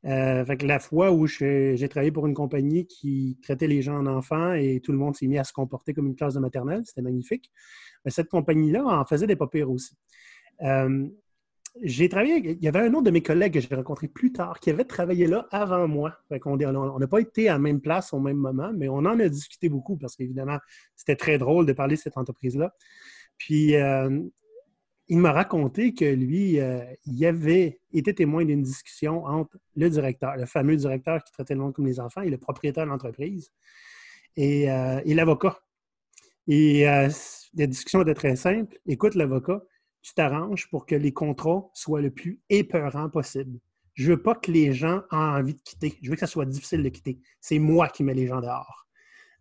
la 0.04 0.80
fois 0.80 1.12
où 1.12 1.26
j'ai 1.26 1.88
travaillé 1.90 2.12
pour 2.12 2.28
une 2.28 2.36
compagnie 2.36 2.86
qui 2.86 3.40
traitait 3.42 3.68
les 3.68 3.82
gens 3.82 3.98
en 3.98 4.06
enfants 4.06 4.54
et 4.54 4.80
tout 4.82 4.92
le 4.92 5.00
monde 5.00 5.16
s'est 5.16 5.28
mis 5.28 5.40
à 5.40 5.44
se 5.44 5.54
comporter 5.54 5.94
comme 5.94 6.08
une 6.08 6.16
classe 6.16 6.36
de 6.36 6.40
maternelle, 6.40 6.84
c'était 6.86 7.02
magnifique. 7.02 7.52
cette 8.08 8.30
compagnie-là 8.30 8.86
en 8.86 9.06
faisait 9.06 9.28
des 9.28 9.36
papiers 9.36 9.64
aussi. 9.64 9.96
Euh, 10.62 11.08
j'ai 11.82 12.08
travaillé, 12.08 12.52
il 12.52 12.64
y 12.64 12.68
avait 12.68 12.82
un 12.82 12.94
autre 12.94 13.04
de 13.04 13.12
mes 13.12 13.24
collègues 13.24 13.54
que 13.54 13.60
j'ai 13.60 13.74
rencontré 13.74 14.08
plus 14.08 14.32
tard 14.32 14.60
qui 14.60 14.70
avait 14.70 14.84
travaillé 14.84 15.26
là 15.26 15.48
avant 15.50 15.88
moi. 15.88 16.16
on 16.30 17.00
n'a 17.00 17.08
pas 17.08 17.20
été 17.20 17.50
à 17.50 17.54
la 17.54 17.60
même 17.60 17.82
place 17.82 18.14
au 18.14 18.20
même 18.20 18.38
moment, 18.38 18.72
mais 18.76 18.88
on 18.90 18.98
en 18.98 19.20
a 19.20 19.28
discuté 19.28 19.70
beaucoup 19.70 19.98
parce 19.98 20.16
qu'évidemment, 20.16 20.60
c'était 20.96 21.16
très 21.16 21.38
drôle 21.40 21.66
de 21.66 21.74
parler 21.74 21.96
de 21.96 22.02
cette 22.02 22.18
entreprise-là. 22.18 22.76
Puis, 23.38 23.76
euh, 23.76 24.22
il 25.08 25.18
m'a 25.18 25.32
raconté 25.32 25.94
que 25.96 26.06
lui, 26.06 26.60
euh, 26.60 26.84
il 27.06 27.26
avait 27.26 27.80
été 27.92 28.14
témoin 28.14 28.46
d'une 28.46 28.62
discussion 28.62 29.26
entre 29.26 29.58
le 29.76 29.90
directeur, 29.90 30.38
le 30.38 30.46
fameux 30.46 30.76
directeur 30.76 31.24
qui 31.24 31.34
traitait 31.34 31.56
le 31.56 31.62
monde 31.62 31.74
comme 31.74 31.88
les 31.88 32.00
enfants, 32.00 32.22
et 32.22 32.30
le 32.30 32.38
propriétaire 32.38 32.86
de 32.86 32.92
l'entreprise, 32.92 33.52
et, 34.38 34.68
l'avocat. 35.08 35.60
Et 36.48 36.84
la 36.84 37.68
discussion 37.68 38.02
était 38.04 38.14
très 38.14 38.36
simple. 38.36 38.78
Écoute, 38.86 39.16
l'avocat, 39.16 39.62
tu 40.04 40.14
t'arranges 40.14 40.70
pour 40.70 40.86
que 40.86 40.96
les 40.96 41.14
contrats 41.14 41.70
soient 41.74 42.02
le 42.02 42.12
plus 42.12 42.40
épeurant 42.50 43.10
possible. 43.10 43.58
Je 43.94 44.12
veux 44.12 44.22
pas 44.22 44.36
que 44.36 44.52
les 44.52 44.74
gens 44.74 45.00
aient 45.12 45.16
envie 45.16 45.54
de 45.54 45.62
quitter. 45.62 45.98
Je 46.02 46.10
veux 46.10 46.16
que 46.16 46.20
ça 46.20 46.28
soit 46.28 46.46
difficile 46.46 46.84
de 46.84 46.90
quitter. 46.90 47.20
C'est 47.40 47.58
moi 47.58 47.88
qui 47.88 48.04
mets 48.04 48.14
les 48.14 48.28
gens 48.28 48.42
dehors. 48.42 48.88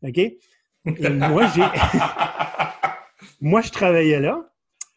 OK? 0.02 0.18
Et 0.18 0.38
moi, 0.84 1.48
j'ai. 1.48 1.62
moi, 3.40 3.60
je 3.60 3.70
travaillais 3.70 4.20
là. 4.20 4.48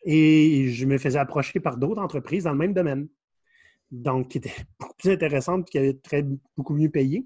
Et 0.03 0.69
je 0.71 0.85
me 0.85 0.99
faisais 0.99 1.17
approcher 1.17 1.59
par 1.59 1.77
d'autres 1.77 2.01
entreprises 2.01 2.43
dans 2.43 2.51
le 2.51 2.57
même 2.57 2.73
domaine. 2.73 3.07
Donc, 3.89 4.29
qui 4.29 4.37
étaient 4.37 4.53
beaucoup 4.79 4.95
plus 4.97 5.11
intéressantes 5.11 5.67
et 5.67 5.71
qui 5.71 5.77
avaient 5.79 5.97
très, 5.97 6.23
beaucoup 6.55 6.75
mieux 6.75 6.89
payé. 6.89 7.25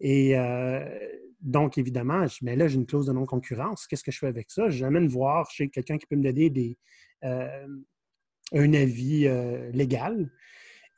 Et 0.00 0.38
euh, 0.38 0.88
donc, 1.46 1.78
évidemment, 1.78 2.26
je, 2.26 2.38
mais 2.42 2.56
là, 2.56 2.66
j'ai 2.66 2.74
une 2.74 2.86
clause 2.86 3.06
de 3.06 3.12
non-concurrence. 3.12 3.86
Qu'est-ce 3.86 4.02
que 4.02 4.10
je 4.10 4.18
fais 4.18 4.26
avec 4.26 4.50
ça? 4.50 4.68
J'amène 4.68 5.06
voir 5.06 5.48
chez 5.48 5.68
quelqu'un 5.68 5.96
qui 5.96 6.04
peut 6.06 6.16
me 6.16 6.24
donner 6.24 6.50
des, 6.50 6.76
euh, 7.22 7.68
un 8.52 8.74
avis 8.74 9.28
euh, 9.28 9.70
légal. 9.70 10.28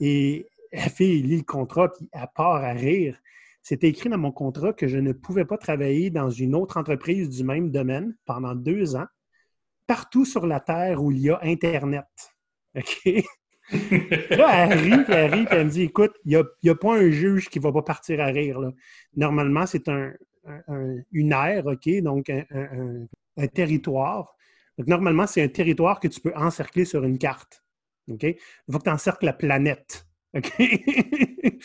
Et 0.01 0.47
la 0.73 0.89
fille 0.89 1.23
lit 1.23 1.37
le 1.37 1.43
contrat, 1.43 1.93
puis 1.93 2.09
à 2.13 2.27
part 2.27 2.65
à 2.65 2.73
rire. 2.73 3.21
C'était 3.63 3.89
écrit 3.89 4.09
dans 4.09 4.17
mon 4.17 4.33
contrat 4.33 4.73
que 4.73 4.87
je 4.87 4.97
ne 4.97 5.13
pouvais 5.13 5.45
pas 5.45 5.59
travailler 5.59 6.09
dans 6.09 6.31
une 6.31 6.55
autre 6.55 6.79
entreprise 6.79 7.29
du 7.29 7.45
même 7.45 7.71
domaine 7.71 8.17
pendant 8.25 8.55
deux 8.55 8.97
ans 8.97 9.07
partout 9.87 10.25
sur 10.25 10.47
la 10.47 10.61
Terre 10.61 11.03
où 11.03 11.13
il 11.13 11.19
y 11.19 11.31
a 11.31 11.41
Internet. 11.43 12.07
OK? 12.75 13.25
là, 14.31 14.67
elle 14.67 14.79
rit, 14.79 15.05
elle 15.09 15.35
rit, 15.35 15.47
elle 15.51 15.67
me 15.67 15.71
dit 15.71 15.83
Écoute, 15.83 16.15
il 16.25 16.43
n'y 16.63 16.71
a, 16.71 16.75
pas 16.75 16.97
un 16.97 17.11
juge 17.11 17.51
qui 17.51 17.59
ne 17.59 17.65
va 17.65 17.73
pas 17.73 17.83
partir 17.83 18.21
à 18.21 18.27
rire. 18.27 18.59
Normalement, 19.15 19.67
c'est 19.67 19.89
un, 19.89 20.15
une 21.13 21.33
aire, 21.33 21.67
OK? 21.67 21.89
Donc, 22.03 22.31
un, 22.31 23.47
territoire. 23.49 24.37
Donc, 24.77 24.89
normalement, 24.89 25.27
c'est 25.27 25.43
un 25.43 25.49
territoire 25.49 26.01
que 26.01 26.09
tu 26.09 26.21
peux 26.21 26.33
encercler 26.35 26.85
sur 26.85 27.05
une 27.05 27.19
carte. 27.19 27.65
OK? 28.09 28.23
Il 28.23 28.73
faut 28.73 28.79
que 28.79 28.85
tu 28.85 28.91
encercles 28.91 29.27
la 29.27 29.33
planète. 29.33 30.07
OK? 30.35 30.53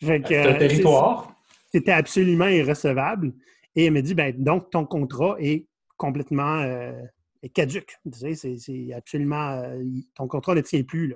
c'est 0.00 0.14
un 0.14 0.20
territoire. 0.20 1.34
C'était 1.72 1.92
absolument 1.92 2.48
irrecevable. 2.48 3.32
Et 3.76 3.86
elle 3.86 3.92
me 3.92 4.02
dit 4.02 4.14
ben, 4.14 4.34
donc, 4.36 4.70
ton 4.70 4.84
contrat 4.84 5.36
est 5.38 5.66
complètement 5.96 6.58
euh, 6.60 6.92
est 7.42 7.50
caduque. 7.50 7.96
c'est 8.12 8.92
absolument. 8.94 9.50
Euh, 9.62 9.82
ton 10.14 10.26
contrat 10.26 10.54
ne 10.54 10.60
tient 10.60 10.82
plus. 10.82 11.14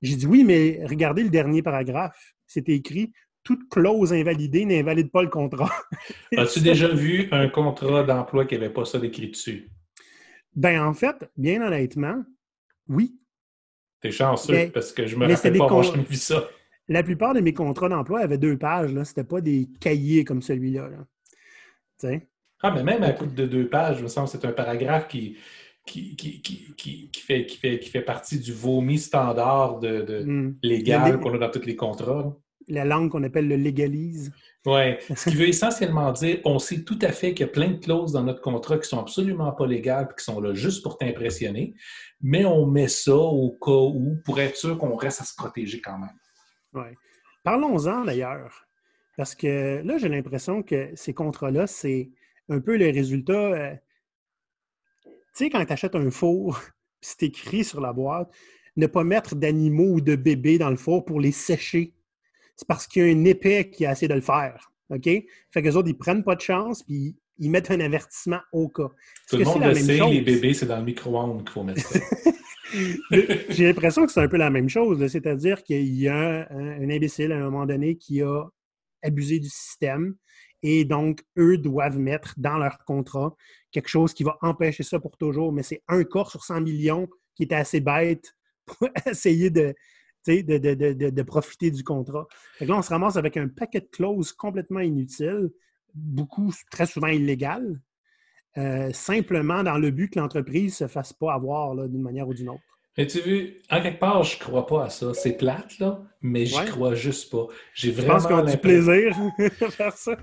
J'ai 0.00 0.16
dit 0.16 0.26
oui, 0.26 0.44
mais 0.44 0.80
regardez 0.84 1.22
le 1.22 1.30
dernier 1.30 1.62
paragraphe. 1.62 2.34
C'était 2.46 2.74
écrit 2.74 3.12
toute 3.44 3.68
clause 3.68 4.12
invalidée 4.12 4.64
n'invalide 4.64 5.10
pas 5.10 5.22
le 5.22 5.28
contrat. 5.28 5.70
As-tu 6.36 6.60
déjà 6.60 6.88
vu 6.88 7.28
un 7.32 7.48
contrat 7.48 8.02
d'emploi 8.04 8.44
qui 8.44 8.54
n'avait 8.54 8.72
pas 8.72 8.84
ça 8.84 8.98
décrit 8.98 9.28
dessus? 9.28 9.70
Ben, 10.54 10.82
en 10.82 10.94
fait, 10.94 11.30
bien 11.36 11.62
honnêtement, 11.62 12.22
oui. 12.88 13.18
T'es 14.00 14.10
chanceux 14.10 14.70
parce 14.72 14.92
que 14.92 15.06
je 15.06 15.16
me 15.16 15.26
rappelle 15.26 15.58
pas 15.58 15.64
avoir 15.64 15.96
vu 15.96 16.16
ça. 16.16 16.48
La 16.88 17.02
plupart 17.02 17.34
de 17.34 17.40
mes 17.40 17.54
contrats 17.54 17.88
d'emploi 17.88 18.20
avaient 18.20 18.38
deux 18.38 18.58
pages. 18.58 18.90
Ce 18.90 18.96
n'était 18.98 19.24
pas 19.24 19.40
des 19.40 19.68
cahiers 19.80 20.24
comme 20.24 20.42
celui-là. 20.42 20.88
Là. 20.88 22.18
Ah, 22.62 22.70
mais 22.72 22.82
même 22.82 23.02
à 23.02 23.12
coup 23.12 23.26
de 23.26 23.46
deux 23.46 23.68
pages, 23.68 23.98
je 23.98 24.02
me 24.02 24.08
semble 24.08 24.28
c'est 24.28 24.44
un 24.44 24.52
paragraphe 24.52 25.08
qui, 25.08 25.36
qui, 25.86 26.16
fait, 27.26 27.46
qui, 27.46 27.56
fait, 27.56 27.78
qui 27.78 27.88
fait 27.88 28.02
partie 28.02 28.38
du 28.38 28.52
vomi 28.52 28.98
standard 28.98 29.78
de, 29.78 30.24
hmm. 30.24 30.56
légal 30.62 31.20
qu'on 31.20 31.34
a 31.34 31.38
dans 31.38 31.50
tous 31.50 31.64
les 31.64 31.76
contrats. 31.76 32.36
La 32.72 32.84
langue 32.86 33.10
qu'on 33.10 33.22
appelle 33.22 33.48
le 33.48 33.56
légalise. 33.56 34.32
Oui. 34.64 34.96
Ce 35.14 35.28
qui 35.28 35.36
veut 35.36 35.48
essentiellement 35.48 36.10
dire, 36.12 36.40
on 36.44 36.58
sait 36.58 36.84
tout 36.84 36.98
à 37.02 37.12
fait 37.12 37.34
qu'il 37.34 37.46
y 37.46 37.48
a 37.48 37.52
plein 37.52 37.68
de 37.68 37.76
clauses 37.76 38.12
dans 38.12 38.22
notre 38.22 38.40
contrat 38.40 38.78
qui 38.78 38.88
sont 38.88 38.98
absolument 38.98 39.52
pas 39.52 39.66
légales 39.66 40.08
et 40.10 40.14
qui 40.18 40.24
sont 40.24 40.40
là 40.40 40.54
juste 40.54 40.82
pour 40.82 40.96
t'impressionner, 40.96 41.74
mais 42.22 42.44
on 42.44 42.66
met 42.66 42.88
ça 42.88 43.14
au 43.14 43.50
cas 43.50 43.70
où 43.70 44.16
pour 44.24 44.40
être 44.40 44.56
sûr 44.56 44.78
qu'on 44.78 44.96
reste 44.96 45.20
à 45.20 45.24
se 45.24 45.34
protéger 45.34 45.80
quand 45.80 45.98
même. 45.98 46.16
Oui. 46.72 46.96
Parlons-en 47.44 48.04
d'ailleurs. 48.04 48.66
Parce 49.16 49.34
que 49.34 49.82
là, 49.84 49.98
j'ai 49.98 50.08
l'impression 50.08 50.62
que 50.62 50.90
ces 50.94 51.12
contrats-là, 51.12 51.66
c'est 51.66 52.10
un 52.48 52.60
peu 52.60 52.76
le 52.76 52.86
résultat. 52.86 53.32
Euh, 53.32 53.74
tu 55.04 55.10
sais, 55.34 55.50
quand 55.50 55.64
tu 55.64 55.72
achètes 55.72 55.94
un 55.94 56.10
four, 56.10 56.58
c'est 57.00 57.24
écrit 57.24 57.64
sur 57.64 57.80
la 57.80 57.92
boîte, 57.92 58.32
ne 58.76 58.86
pas 58.86 59.04
mettre 59.04 59.34
d'animaux 59.34 59.94
ou 59.94 60.00
de 60.00 60.16
bébés 60.16 60.58
dans 60.58 60.70
le 60.70 60.76
four 60.76 61.04
pour 61.04 61.20
les 61.20 61.32
sécher. 61.32 61.92
C'est 62.56 62.68
parce 62.68 62.86
qu'il 62.86 63.06
y 63.06 63.10
a 63.10 63.14
un 63.14 63.24
épais 63.24 63.70
qui 63.70 63.86
a 63.86 63.90
assez 63.90 64.08
de 64.08 64.14
le 64.14 64.20
faire. 64.20 64.72
OK? 64.90 65.04
Fait 65.04 65.26
que 65.54 65.60
les 65.60 65.76
autres, 65.76 65.88
ils 65.88 65.96
prennent 65.96 66.22
pas 66.22 66.34
de 66.34 66.40
chance, 66.40 66.82
puis 66.82 67.16
ils 67.38 67.50
mettent 67.50 67.70
un 67.70 67.80
avertissement 67.80 68.40
au 68.52 68.68
cas. 68.68 68.90
Tout 69.28 69.38
le 69.38 69.44
monde 69.44 69.64
le 69.64 69.74
sait, 69.74 69.98
les 69.98 70.20
bébés, 70.20 70.54
c'est 70.54 70.66
dans 70.66 70.78
le 70.78 70.84
micro-ondes 70.84 71.44
qu'il 71.44 71.50
faut 71.50 71.62
mettre 71.62 71.80
ça. 71.80 71.98
J'ai 73.50 73.66
l'impression 73.66 74.06
que 74.06 74.12
c'est 74.12 74.20
un 74.20 74.28
peu 74.28 74.36
la 74.36 74.50
même 74.50 74.68
chose. 74.68 75.06
C'est-à-dire 75.06 75.62
qu'il 75.62 75.94
y 75.94 76.08
a 76.08 76.46
un, 76.50 76.90
imbécile 76.90 77.32
à 77.32 77.36
un 77.36 77.50
moment 77.50 77.66
donné 77.66 77.96
qui 77.96 78.22
a 78.22 78.44
abusé 79.02 79.40
du 79.40 79.48
système 79.48 80.14
et 80.62 80.84
donc, 80.84 81.24
eux 81.38 81.58
doivent 81.58 81.98
mettre 81.98 82.34
dans 82.36 82.56
leur 82.56 82.78
contrat 82.84 83.34
quelque 83.72 83.88
chose 83.88 84.14
qui 84.14 84.22
va 84.22 84.38
empêcher 84.42 84.84
ça 84.84 85.00
pour 85.00 85.16
toujours. 85.16 85.52
Mais 85.52 85.62
c'est 85.62 85.82
un 85.88 86.04
corps 86.04 86.30
sur 86.30 86.44
100 86.44 86.60
millions 86.60 87.08
qui 87.34 87.42
est 87.44 87.52
assez 87.52 87.80
bête 87.80 88.34
pour 88.64 88.88
essayer 89.06 89.50
de, 89.50 89.74
de, 90.26 91.22
profiter 91.22 91.70
du 91.70 91.84
contrat. 91.84 92.26
là, 92.60 92.76
on 92.76 92.82
se 92.82 92.90
ramasse 92.90 93.16
avec 93.16 93.36
un 93.36 93.48
paquet 93.48 93.80
de 93.80 93.88
clauses 93.90 94.32
complètement 94.32 94.80
inutiles, 94.80 95.50
beaucoup, 95.94 96.52
très 96.70 96.86
souvent 96.86 97.08
illégales, 97.08 97.80
euh, 98.58 98.92
simplement 98.92 99.62
dans 99.62 99.78
le 99.78 99.90
but 99.90 100.10
que 100.10 100.18
l'entreprise 100.18 100.80
ne 100.80 100.86
se 100.86 100.92
fasse 100.92 101.12
pas 101.12 101.32
avoir 101.32 101.74
d'une 101.88 102.02
manière 102.02 102.28
ou 102.28 102.34
d'une 102.34 102.50
autre. 102.50 102.62
Mais 102.98 103.06
tu 103.06 103.20
vu, 103.20 103.62
en 103.70 103.80
quelque 103.80 103.98
part, 103.98 104.22
je 104.22 104.38
crois 104.38 104.66
pas 104.66 104.84
à 104.84 104.90
ça. 104.90 105.14
C'est 105.14 105.38
plate, 105.38 105.78
là, 105.78 106.02
mais 106.20 106.44
je 106.44 106.62
crois 106.70 106.94
juste 106.94 107.30
pas. 107.30 107.46
J'ai 107.74 107.90
vraiment. 107.90 108.18
Je 108.18 108.26
pense 108.26 108.26
qu'on 108.26 108.46
a 108.46 108.50
du 108.50 108.58
plaisir 108.58 109.16
à 109.62 109.70
faire 109.70 109.96
ça? 109.96 110.16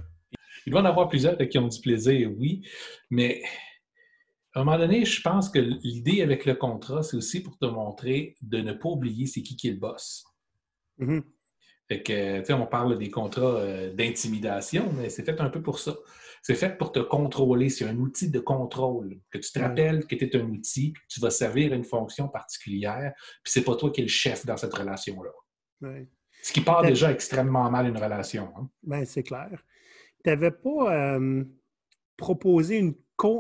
Il 0.66 0.72
doit 0.72 0.82
y 0.82 0.84
en 0.84 0.88
avoir 0.88 1.10
plusieurs 1.10 1.36
qui 1.38 1.58
ont 1.58 1.68
du 1.68 1.82
plaisir, 1.82 2.30
oui, 2.38 2.62
mais 3.10 3.42
à 4.54 4.62
un 4.62 4.64
moment 4.64 4.78
donné, 4.78 5.06
je 5.06 5.22
pense 5.22 5.50
que 5.50 5.60
l'idée 5.60 6.22
avec 6.22 6.46
le 6.46 6.56
contrat, 6.56 7.04
c'est 7.04 7.18
aussi 7.18 7.42
pour 7.42 7.58
te 7.58 7.66
montrer 7.66 8.36
de 8.42 8.60
ne 8.60 8.74
pas 8.74 8.90
oublier 8.90 9.28
c'est 9.28 9.42
qui 9.42 9.56
qui 9.56 9.68
est 9.68 9.74
le 9.74 9.80
boss. 9.80 10.26
Mm-hmm. 11.00 11.24
Fait 11.88 12.04
que, 12.04 12.40
tu 12.40 12.46
sais, 12.46 12.54
on 12.54 12.68
parle 12.68 12.98
des 12.98 13.10
contrats 13.10 13.58
euh, 13.58 13.94
d'intimidation, 13.94 14.92
mais 14.94 15.10
c'est 15.10 15.24
fait 15.24 15.40
un 15.42 15.50
peu 15.50 15.62
pour 15.62 15.80
ça. 15.80 15.96
C'est 16.42 16.56
fait 16.56 16.78
pour 16.78 16.92
te 16.92 17.00
contrôler. 17.00 17.70
C'est 17.70 17.86
un 17.86 17.98
outil 17.98 18.30
de 18.30 18.40
contrôle. 18.40 19.20
Que 19.32 19.40
tu 19.40 19.52
te 19.52 19.60
rappelles 19.60 20.06
que 20.06 20.16
tu 20.16 20.26
es 20.26 20.36
un 20.36 20.46
outil, 20.46 20.94
que 20.94 21.00
tu 21.10 21.20
vas 21.20 21.32
servir 21.32 21.74
à 21.74 21.76
une 21.76 21.84
fonction 21.84 22.28
particulière, 22.28 23.14
puis 23.44 23.52
c'est 23.52 23.64
pas 23.64 23.76
toi 23.76 23.92
qui 23.92 24.02
es 24.02 24.04
le 24.04 24.10
chef 24.10 24.46
dans 24.46 24.58
cette 24.58 24.74
relation-là. 24.74 25.32
Ce 26.44 26.54
qui 26.54 26.62
part 26.62 26.84
déjà 26.84 27.12
extrêmement 27.12 27.70
mal 27.70 27.88
une 27.88 27.98
relation. 27.98 28.54
Hein. 28.56 28.70
Ben, 28.84 29.04
c'est 29.06 29.24
clair 29.24 29.64
tu 30.24 30.30
n'avais 30.30 30.52
pas 30.52 30.94
euh, 30.94 31.44
proposé 32.18 32.78
une, 32.78 32.96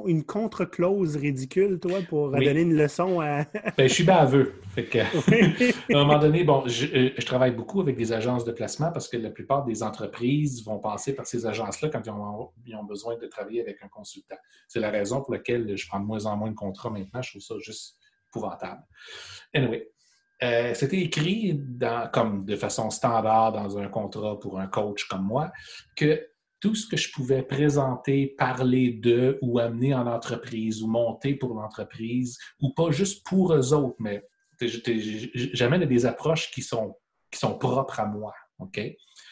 une 0.08 0.24
contre-clause 0.24 1.16
ridicule, 1.16 1.80
toi, 1.80 2.00
pour 2.08 2.32
donner 2.32 2.62
une 2.62 2.76
leçon 2.76 3.22
à. 3.22 3.44
ben, 3.78 3.88
je 3.88 3.94
suis 3.94 4.04
baveux. 4.04 4.54
Fait 4.76 5.00
à 5.00 5.08
un 5.98 6.06
moment 6.06 6.20
donné, 6.20 6.44
bon, 6.44 6.64
euh, 6.66 6.68
je, 7.18 7.26
travaille 7.26 7.52
beaucoup 7.52 7.82
avec 7.82 7.96
des 7.96 8.12
agences 8.14 8.46
de 8.46 8.52
placement 8.52 8.92
parce 8.92 9.08
que 9.08 9.18
la 9.18 9.30
plupart 9.30 9.66
des 9.66 9.84
entreprises 9.84 10.64
vont 10.64 10.80
passer 10.80 11.16
par 11.16 11.26
ces 11.26 11.46
agences-là 11.46 11.90
quand 11.90 12.02
ils 12.06 12.10
ont, 12.10 12.52
ils 12.66 12.76
ont, 12.76 12.84
besoin 12.84 13.18
de 13.18 13.26
travailler 13.28 13.62
avec 13.62 13.82
un 13.84 13.88
consultant. 13.88 14.38
C'est 14.68 14.80
la 14.80 14.90
raison 14.90 15.22
pour 15.22 15.34
laquelle 15.34 15.76
je 15.78 15.88
prends 15.88 16.00
de 16.00 16.06
moins 16.06 16.26
en 16.26 16.36
moins 16.38 16.50
de 16.50 16.56
contrats 16.56 16.90
maintenant. 16.90 17.22
Je 17.22 17.32
trouve 17.32 17.42
ça 17.42 17.56
juste 17.60 17.98
épouvantable. 18.30 18.82
Anyway. 19.54 19.90
Euh, 20.42 20.74
c'était 20.74 21.02
écrit 21.02 21.54
dans, 21.54 22.10
comme 22.10 22.46
de 22.46 22.56
façon 22.56 22.90
standard 22.90 23.52
dans 23.52 23.78
un 23.78 23.90
contrat 23.90 24.40
pour 24.40 24.58
un 24.58 24.68
coach 24.68 25.04
comme 25.10 25.24
moi 25.24 25.52
que 25.98 26.26
tout 26.60 26.75
ce 26.75 26.88
que 26.88 26.98
je 26.98 27.12
pouvais 27.12 27.44
présenter, 27.44 28.36
parler 28.38 28.92
de 28.92 29.38
ou 29.42 29.60
amener 29.60 29.94
en 29.94 30.08
entreprise 30.08 30.82
ou 30.82 30.88
monter 30.88 31.36
pour 31.36 31.54
l'entreprise, 31.54 32.38
ou 32.60 32.74
pas 32.74 32.92
juste 32.92 33.25
pour 33.25 33.54
eux 33.54 33.74
autres, 33.74 33.96
mais 34.00 34.28
j'amène 35.54 35.86
des 35.86 36.06
approches 36.06 36.51
qui 36.51 36.62
sont, 36.62 36.96
qui 37.32 37.39
sont 37.39 37.58
propres 37.58 38.00
à 38.00 38.06
moi. 38.06 38.34
OK? 38.60 38.80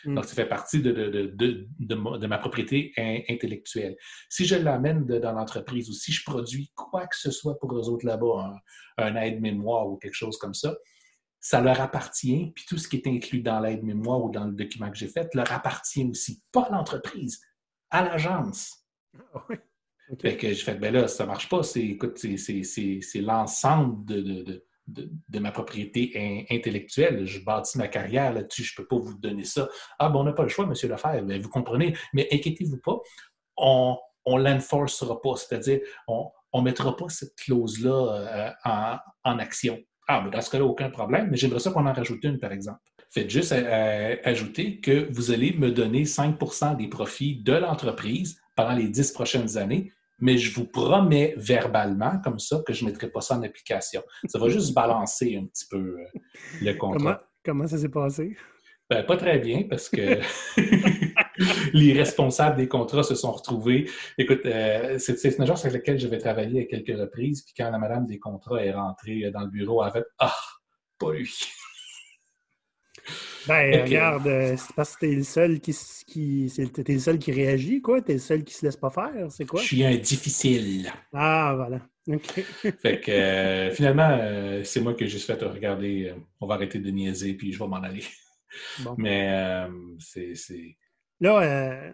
Mm. 0.05 0.15
Donc, 0.15 0.25
ça 0.25 0.35
fait 0.35 0.47
partie 0.47 0.81
de, 0.81 1.33
de, 1.37 2.27
ma 2.27 2.37
propriété 2.37 2.93
intellectuelle. 3.29 3.97
Si 4.29 4.45
je 4.45 4.55
l'amène 4.55 5.05
dans 5.05 5.33
l'entreprise 5.33 5.89
ou 5.89 5.93
si 5.93 6.11
je 6.11 6.23
produis 6.23 6.71
quoi 6.75 7.07
que 7.07 7.17
ce 7.17 7.31
soit 7.31 7.59
pour 7.59 7.77
eux 7.77 7.89
autres 7.89 8.05
là-bas, 8.05 8.55
un 8.97 9.15
aide-mémoire 9.15 9.87
ou 9.87 9.97
quelque 9.97 10.15
chose 10.15 10.37
comme 10.37 10.53
ça, 10.53 10.75
ça 11.47 11.61
leur 11.61 11.79
appartient, 11.79 12.51
puis 12.53 12.65
tout 12.67 12.77
ce 12.77 12.89
qui 12.89 12.97
est 12.97 13.07
inclus 13.07 13.39
dans 13.39 13.61
l'aide-mémoire 13.61 14.21
ou 14.21 14.29
dans 14.29 14.43
le 14.43 14.51
document 14.51 14.91
que 14.91 14.97
j'ai 14.97 15.07
fait 15.07 15.33
leur 15.33 15.49
appartient 15.49 16.03
aussi, 16.03 16.43
pas 16.51 16.63
à 16.63 16.71
l'entreprise, 16.71 17.39
à 17.89 18.03
l'agence. 18.03 18.85
Ah 19.33 19.45
Fait 20.21 20.35
que 20.35 20.49
j'ai 20.49 20.55
fait, 20.55 20.75
ben 20.75 20.93
là, 20.93 21.07
ça 21.07 21.25
marche 21.25 21.47
pas. 21.47 21.63
C'est, 21.63 21.79
écoute, 21.79 22.17
c'est 22.17 23.21
l'ensemble 23.21 24.03
de, 24.03 24.65
de, 24.87 25.39
ma 25.39 25.51
propriété 25.51 26.45
intellectuelle. 26.51 27.25
Je 27.25 27.39
bâtis 27.39 27.77
ma 27.77 27.87
carrière 27.87 28.33
là-dessus. 28.33 28.63
Je 28.65 28.75
peux 28.75 28.85
pas 28.85 28.97
vous 28.97 29.17
donner 29.17 29.45
ça. 29.45 29.69
Ah, 29.99 30.09
ben 30.09 30.19
on 30.19 30.23
n'a 30.25 30.33
pas 30.33 30.43
le 30.43 30.49
choix, 30.49 30.65
monsieur 30.65 30.89
Lefebvre. 30.89 31.25
Ben, 31.25 31.41
vous 31.41 31.49
comprenez. 31.49 31.95
Mais 32.11 32.27
inquiétez-vous 32.29 32.79
pas. 32.79 32.99
On 33.55 33.97
ne 34.27 34.43
l'enforcera 34.43 35.21
pas. 35.21 35.37
C'est-à-dire, 35.37 35.79
on 36.09 36.29
ne 36.55 36.61
mettra 36.61 36.93
pas 36.93 37.07
cette 37.07 37.35
clause-là 37.35 38.51
euh, 38.65 38.99
en, 39.23 39.39
action. 39.39 39.79
Ah, 40.07 40.21
mais 40.23 40.31
dans 40.31 40.41
ce 40.41 40.49
cas-là, 40.49 40.65
aucun 40.65 40.89
problème. 40.89 41.27
Mais 41.29 41.37
j'aimerais 41.37 41.59
ça 41.59 41.71
qu'on 41.71 41.85
en 41.85 41.93
rajoute 41.93 42.23
une, 42.23 42.39
par 42.39 42.51
exemple. 42.51 42.79
Faites 43.09 43.29
juste 43.29 43.53
ajouter 44.23 44.79
que 44.79 45.07
vous 45.11 45.31
allez 45.31 45.53
me 45.53 45.71
donner 45.71 46.03
5% 46.03 46.77
des 46.77 46.87
profits 46.87 47.41
de 47.41 47.53
l'entreprise 47.53 48.39
pendant 48.55 48.73
les 48.73 48.89
10 48.89 49.11
prochaines 49.11 49.57
années 49.57 49.91
mais 50.19 50.37
je 50.37 50.53
vous 50.53 50.65
promets 50.65 51.33
verbalement, 51.37 52.19
comme 52.23 52.39
ça, 52.39 52.61
que 52.65 52.73
je 52.73 52.83
ne 52.83 52.89
mettrai 52.89 53.09
pas 53.09 53.21
ça 53.21 53.37
en 53.37 53.43
application. 53.43 54.01
Ça 54.27 54.39
va 54.39 54.49
juste 54.49 54.73
balancer 54.73 55.37
un 55.41 55.45
petit 55.45 55.65
peu 55.69 55.77
euh, 55.77 56.19
le 56.61 56.73
contrat. 56.73 57.23
Comment, 57.43 57.67
ça 57.67 57.77
s'est 57.77 57.89
passé? 57.89 58.35
Ben, 58.89 59.03
pas 59.03 59.17
très 59.17 59.39
bien, 59.39 59.63
parce 59.69 59.89
que 59.89 60.19
les 61.73 61.91
responsables 61.91 62.55
des 62.55 62.69
contrats 62.69 63.03
se 63.03 63.15
sont 63.15 63.33
retrouvés. 63.33 63.89
Écoute, 64.17 64.45
euh, 64.45 64.97
c'est 64.97 65.35
une 65.35 65.41
agence 65.41 65.65
avec 65.65 65.81
laquelle 65.81 65.99
j'avais 65.99 66.19
travaillé 66.19 66.61
à 66.61 66.65
quelques 66.65 66.97
reprises, 66.97 67.43
puis 67.43 67.53
quand 67.57 67.69
la 67.69 67.79
madame 67.79 68.05
des 68.05 68.17
contrats 68.17 68.63
est 68.63 68.71
rentrée 68.71 69.29
dans 69.31 69.41
le 69.41 69.49
bureau, 69.49 69.83
elle 69.83 69.89
a 69.89 69.91
fait 69.91 70.05
«Ah, 70.19 70.35
pas 70.99 71.11
lui!» 71.11 71.37
Ben, 73.45 73.81
regarde, 73.85 74.27
euh, 74.27 74.55
c'est 74.57 74.73
parce 74.73 74.95
que 74.95 75.01
t'es 75.01 75.15
le 75.15 75.23
seul 75.23 75.59
qui, 75.59 75.75
qui 76.07 76.51
t'es 76.73 76.93
le 76.93 76.99
seul 76.99 77.19
qui 77.19 77.33
réagit, 77.33 77.81
quoi. 77.81 78.01
T'es 78.01 78.13
le 78.13 78.19
seul 78.19 78.45
qui 78.45 78.53
se 78.53 78.65
laisse 78.65 78.77
pas 78.77 78.89
faire, 78.89 79.29
c'est 79.29 79.45
quoi? 79.45 79.61
Je 79.61 79.65
suis 79.65 79.83
un 79.83 79.95
difficile. 79.95 80.91
Ah, 81.13 81.53
voilà. 81.57 81.81
fait 82.81 83.01
que 83.01 83.11
euh, 83.11 83.71
finalement, 83.71 84.17
c'est 84.63 84.79
moi 84.79 84.93
que 84.93 85.05
j'ai 85.05 85.19
fait 85.19 85.41
regarder. 85.43 86.13
on 86.39 86.47
va 86.47 86.55
arrêter 86.55 86.79
de 86.79 86.89
niaiser, 86.89 87.33
puis 87.33 87.51
je 87.51 87.59
vais 87.59 87.67
m'en 87.67 87.83
aller. 87.83 88.03
Mais 88.97 89.67
c'est. 89.99 90.77
Là, 91.19 91.93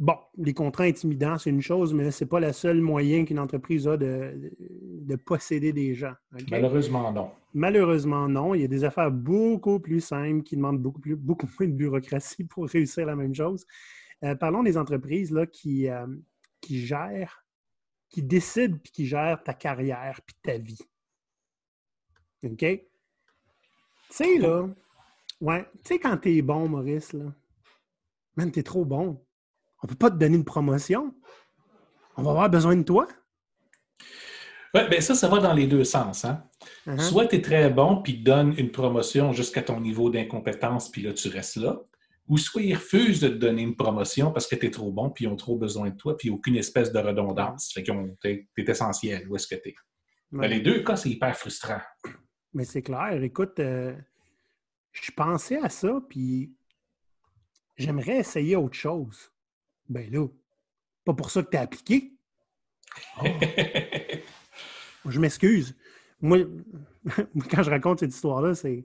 Bon, 0.00 0.16
les 0.38 0.54
contrats 0.54 0.84
intimidants, 0.84 1.36
c'est 1.36 1.50
une 1.50 1.60
chose, 1.60 1.92
mais 1.92 2.10
ce 2.10 2.24
n'est 2.24 2.28
pas 2.28 2.40
le 2.40 2.54
seul 2.54 2.80
moyen 2.80 3.26
qu'une 3.26 3.38
entreprise 3.38 3.86
a 3.86 3.98
de, 3.98 4.50
posséder 5.26 5.74
des 5.74 5.94
gens. 5.94 6.14
Malheureusement, 6.50 7.12
non. 7.12 7.30
Malheureusement, 7.52 8.26
non. 8.26 8.54
Il 8.54 8.62
y 8.62 8.64
a 8.64 8.68
des 8.68 8.82
affaires 8.82 9.10
beaucoup 9.10 9.78
plus 9.78 10.00
simples 10.00 10.42
qui 10.42 10.56
demandent 10.56 10.80
beaucoup, 10.80 11.02
plus, 11.02 11.16
beaucoup 11.16 11.46
moins 11.60 11.68
de 11.68 11.74
bureaucratie 11.74 12.44
pour 12.44 12.66
réussir 12.66 13.04
la 13.04 13.14
même 13.14 13.34
chose. 13.34 13.66
Euh, 14.24 14.34
parlons 14.34 14.62
des 14.62 14.78
entreprises 14.78 15.32
là, 15.32 15.44
qui, 15.44 15.86
euh, 15.90 16.06
qui 16.62 16.80
gèrent, 16.80 17.44
qui 18.08 18.22
décident 18.22 18.78
puis 18.82 18.92
qui 18.92 19.06
gèrent 19.06 19.42
ta 19.42 19.52
carrière 19.52 20.18
puis 20.26 20.36
ta 20.42 20.56
vie. 20.56 20.80
OK? 22.42 22.56
Tu 22.58 22.86
sais, 24.08 24.38
là, 24.38 24.66
ouais, 25.40 25.64
tu 25.84 25.94
sais, 25.94 25.98
quand 25.98 26.16
tu 26.18 26.36
es 26.36 26.42
bon, 26.42 26.68
Maurice, 26.68 27.12
là, 27.12 27.24
man, 28.36 28.50
es 28.54 28.62
trop 28.62 28.84
bon 28.84 29.20
on 29.82 29.86
ne 29.86 29.88
peut 29.90 29.96
pas 29.96 30.10
te 30.10 30.16
donner 30.16 30.36
une 30.36 30.44
promotion. 30.44 31.14
On 32.16 32.22
va 32.22 32.30
avoir 32.30 32.50
besoin 32.50 32.76
de 32.76 32.82
toi. 32.82 33.08
Oui, 34.74 34.82
bien 34.88 35.00
ça, 35.00 35.14
ça 35.14 35.28
va 35.28 35.38
dans 35.38 35.54
les 35.54 35.66
deux 35.66 35.84
sens. 35.84 36.24
Hein? 36.24 36.44
Uh-huh. 36.86 37.00
Soit 37.00 37.26
tu 37.28 37.36
es 37.36 37.42
très 37.42 37.70
bon, 37.70 38.02
puis 38.02 38.18
donne 38.18 38.54
une 38.58 38.70
promotion 38.70 39.32
jusqu'à 39.32 39.62
ton 39.62 39.80
niveau 39.80 40.10
d'incompétence, 40.10 40.90
puis 40.90 41.02
là, 41.02 41.12
tu 41.12 41.28
restes 41.28 41.56
là. 41.56 41.80
Ou 42.28 42.36
soit 42.36 42.62
ils 42.62 42.74
refusent 42.74 43.20
de 43.20 43.28
te 43.28 43.34
donner 43.34 43.62
une 43.62 43.74
promotion 43.74 44.30
parce 44.30 44.46
que 44.46 44.54
tu 44.54 44.66
es 44.66 44.70
trop 44.70 44.92
bon, 44.92 45.10
puis 45.10 45.24
ils 45.24 45.28
ont 45.28 45.36
trop 45.36 45.56
besoin 45.56 45.90
de 45.90 45.96
toi, 45.96 46.16
puis 46.16 46.30
aucune 46.30 46.56
espèce 46.56 46.92
de 46.92 46.98
redondance. 46.98 47.72
Fait 47.72 47.82
que 47.82 47.90
tu 48.22 48.28
es, 48.28 48.70
essentiel. 48.70 49.26
Où 49.28 49.34
est-ce 49.34 49.48
que 49.48 49.56
tu 49.56 49.70
es? 49.70 49.74
Dans 50.30 50.42
les 50.42 50.60
deux 50.60 50.84
cas, 50.84 50.94
c'est 50.94 51.10
hyper 51.10 51.36
frustrant. 51.36 51.80
Mais 52.52 52.64
c'est 52.64 52.82
clair. 52.82 53.20
Écoute, 53.22 53.58
euh, 53.58 53.96
je 54.92 55.10
pensais 55.12 55.58
à 55.58 55.68
ça, 55.68 56.00
puis 56.08 56.52
j'aimerais 57.76 58.18
essayer 58.18 58.56
autre 58.56 58.76
chose. 58.76 59.32
Ben 59.88 60.10
là, 60.12 60.26
pas 61.04 61.14
pour 61.14 61.30
ça 61.30 61.42
que 61.42 61.50
tu 61.50 61.56
as 61.56 61.62
appliqué. 61.62 62.12
Oh. 65.06 65.10
je 65.10 65.20
m'excuse. 65.20 65.76
Moi, 66.20 66.38
quand 67.50 67.62
je 67.62 67.70
raconte 67.70 68.00
cette 68.00 68.12
histoire-là, 68.12 68.54
c'est 68.54 68.84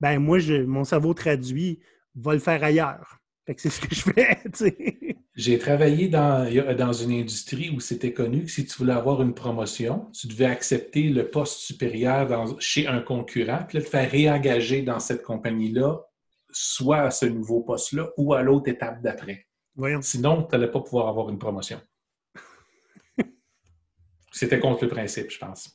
ben 0.00 0.18
moi, 0.18 0.38
mon 0.66 0.84
cerveau 0.84 1.12
traduit 1.14 1.80
va 2.14 2.32
le 2.32 2.38
faire 2.38 2.62
ailleurs. 2.62 3.20
c'est 3.56 3.68
ce 3.68 3.80
que 3.80 3.94
je 3.94 4.02
fais. 4.02 4.38
J'ai 5.40 5.58
travaillé 5.58 6.08
dans, 6.08 6.46
dans 6.76 6.92
une 6.92 7.12
industrie 7.12 7.70
où 7.70 7.80
c'était 7.80 8.12
connu 8.12 8.44
que 8.44 8.50
si 8.50 8.66
tu 8.66 8.76
voulais 8.76 8.92
avoir 8.92 9.22
une 9.22 9.32
promotion, 9.32 10.10
tu 10.12 10.26
devais 10.26 10.44
accepter 10.44 11.04
le 11.04 11.30
poste 11.30 11.60
supérieur 11.60 12.28
chez 12.60 12.86
un 12.86 13.00
concurrent, 13.00 13.64
puis 13.66 13.78
là, 13.78 13.84
te 13.84 13.88
faire 13.88 14.10
réengager 14.10 14.82
dans 14.82 15.00
cette 15.00 15.22
compagnie-là, 15.22 15.98
soit 16.50 17.04
à 17.04 17.10
ce 17.10 17.24
nouveau 17.24 17.62
poste-là 17.62 18.10
ou 18.18 18.34
à 18.34 18.42
l'autre 18.42 18.68
étape 18.68 19.00
d'après. 19.00 19.46
Sinon, 20.02 20.42
tu 20.42 20.54
n'allais 20.54 20.70
pas 20.70 20.80
pouvoir 20.80 21.08
avoir 21.08 21.30
une 21.30 21.38
promotion. 21.38 21.80
C'était 24.32 24.60
contre 24.60 24.84
le 24.84 24.90
principe, 24.90 25.30
je 25.30 25.38
pense. 25.38 25.74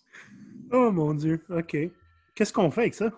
Oh 0.71 0.91
mon 0.91 1.15
Dieu, 1.15 1.43
OK. 1.49 1.75
Qu'est-ce 2.35 2.53
qu'on 2.53 2.69
fait 2.69 2.81
avec 2.81 2.93
ça? 2.93 3.11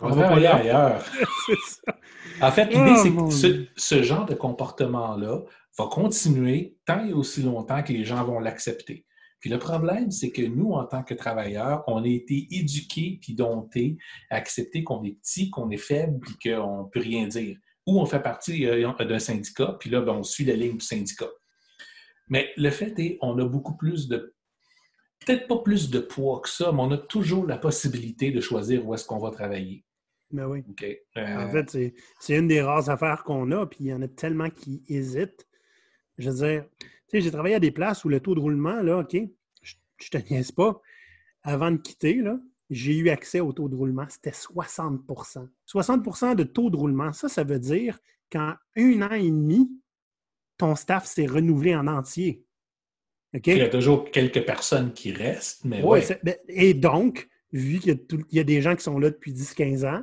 On, 0.00 0.08
va 0.08 0.32
aller 0.32 0.46
ailleurs. 0.46 1.04
En 2.42 2.50
fait, 2.50 2.66
l'idée, 2.66 3.14
oh, 3.18 3.30
c'est 3.30 3.50
que 3.50 3.68
ce, 3.76 4.02
genre 4.02 4.26
de 4.26 4.34
comportement-là 4.34 5.42
va 5.78 5.86
continuer 5.86 6.78
tant 6.86 7.04
et 7.06 7.12
aussi 7.12 7.42
longtemps 7.42 7.82
que 7.82 7.92
les 7.92 8.04
gens 8.04 8.24
vont 8.24 8.40
l'accepter. 8.40 9.06
Puis 9.40 9.50
le 9.50 9.58
problème, 9.58 10.10
c'est 10.10 10.30
que 10.30 10.42
nous, 10.42 10.72
en 10.72 10.84
tant 10.84 11.02
que 11.02 11.14
travailleurs, 11.14 11.82
on 11.86 12.02
a 12.02 12.08
été 12.08 12.46
éduqués 12.50 13.18
puis 13.22 13.34
domptés 13.34 13.96
à 14.30 14.36
accepter 14.36 14.84
qu'on 14.84 15.02
est 15.04 15.18
petit, 15.22 15.50
qu'on 15.50 15.70
est 15.70 15.78
faible, 15.78 16.18
puis 16.20 16.36
qu'on 16.50 16.84
ne 16.84 16.88
peut 16.88 17.00
rien 17.00 17.26
dire 17.26 17.56
ou 17.86 18.00
on 18.00 18.06
fait 18.06 18.20
partie 18.20 18.66
euh, 18.66 18.92
d'un 19.04 19.18
syndicat, 19.18 19.76
puis 19.78 19.90
là, 19.90 20.00
ben, 20.00 20.12
on 20.12 20.22
suit 20.22 20.44
la 20.44 20.54
ligne 20.54 20.76
du 20.76 20.84
syndicat. 20.84 21.28
Mais 22.28 22.50
le 22.56 22.70
fait 22.70 22.98
est, 22.98 23.18
on 23.20 23.38
a 23.38 23.44
beaucoup 23.44 23.76
plus 23.76 24.08
de, 24.08 24.34
peut-être 25.24 25.48
pas 25.48 25.58
plus 25.58 25.90
de 25.90 25.98
poids 25.98 26.40
que 26.40 26.48
ça, 26.48 26.72
mais 26.72 26.80
on 26.80 26.92
a 26.92 26.98
toujours 26.98 27.46
la 27.46 27.58
possibilité 27.58 28.30
de 28.30 28.40
choisir 28.40 28.86
où 28.86 28.94
est-ce 28.94 29.04
qu'on 29.04 29.18
va 29.18 29.30
travailler. 29.30 29.84
Ben 30.30 30.46
oui. 30.46 30.64
Euh, 31.16 31.36
en 31.36 31.50
fait, 31.50 31.94
c'est 32.20 32.36
une 32.36 32.48
des 32.48 32.62
rares 32.62 32.88
affaires 32.88 33.24
qu'on 33.24 33.50
a, 33.52 33.66
puis 33.66 33.78
il 33.80 33.86
y 33.86 33.94
en 33.94 34.02
a 34.02 34.08
tellement 34.08 34.50
qui 34.50 34.82
hésitent. 34.88 35.46
Je 36.18 36.30
veux 36.30 36.46
dire, 36.46 36.64
tu 36.78 36.86
sais, 37.08 37.20
j'ai 37.20 37.30
travaillé 37.30 37.56
à 37.56 37.60
des 37.60 37.70
places 37.72 38.04
où 38.04 38.08
le 38.08 38.20
taux 38.20 38.34
de 38.34 38.40
roulement, 38.40 38.82
là, 38.82 38.98
OK, 38.98 39.16
je, 39.62 39.74
je 39.98 40.10
te 40.10 40.18
niaise 40.30 40.52
pas, 40.52 40.80
avant 41.42 41.70
de 41.70 41.78
quitter, 41.78 42.14
là, 42.14 42.38
j'ai 42.70 42.96
eu 42.96 43.08
accès 43.10 43.40
au 43.40 43.52
taux 43.52 43.68
de 43.68 43.74
roulement, 43.74 44.06
c'était 44.08 44.30
60% 44.30 45.48
60% 45.66 46.34
de 46.36 46.44
taux 46.44 46.70
de 46.70 46.76
roulement, 46.76 47.12
ça, 47.12 47.28
ça 47.28 47.42
veut 47.42 47.58
dire 47.58 47.98
qu'en 48.30 48.54
un 48.76 49.02
an 49.02 49.12
et 49.12 49.30
demi, 49.30 49.68
ton 50.56 50.76
staff 50.76 51.06
s'est 51.06 51.26
renouvelé 51.26 51.74
en 51.74 51.86
entier. 51.86 52.44
Il 53.32 53.58
y 53.58 53.60
a 53.62 53.68
toujours 53.68 54.10
quelques 54.10 54.44
personnes 54.44 54.92
qui 54.92 55.12
restent, 55.12 55.64
mais 55.64 55.82
ben, 55.82 56.36
Et 56.48 56.74
donc, 56.74 57.28
vu 57.52 57.78
qu'il 57.78 57.98
y, 58.30 58.40
a 58.40 58.44
des 58.44 58.60
gens 58.60 58.74
qui 58.74 58.82
sont 58.82 58.98
là 58.98 59.10
depuis 59.10 59.32
10-15 59.32 59.86
ans, 59.86 60.02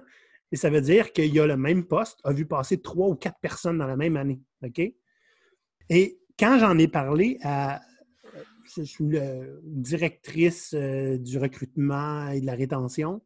et 0.51 0.55
ça 0.55 0.69
veut 0.69 0.81
dire 0.81 1.12
qu'il 1.12 1.33
y 1.33 1.39
a 1.39 1.45
le 1.45 1.57
même 1.57 1.86
poste, 1.86 2.19
a 2.23 2.31
vu 2.31 2.45
passer 2.45 2.81
trois 2.81 3.07
ou 3.07 3.15
quatre 3.15 3.39
personnes 3.39 3.77
dans 3.77 3.88
la 3.88 3.97
même 3.97 4.17
année. 4.17 4.39
OK? 4.63 4.81
Et 5.89 6.19
quand 6.39 6.60
j'en 6.60 6.77
ai 6.77 6.88
parlé 6.88 7.38
à 7.41 7.81
je 8.75 8.83
suis 8.83 9.05
directrice 9.63 10.73
euh, 10.73 11.17
du 11.17 11.38
recrutement 11.38 12.29
et 12.29 12.41
de 12.41 12.45
la 12.45 12.53
rétention. 12.53 13.21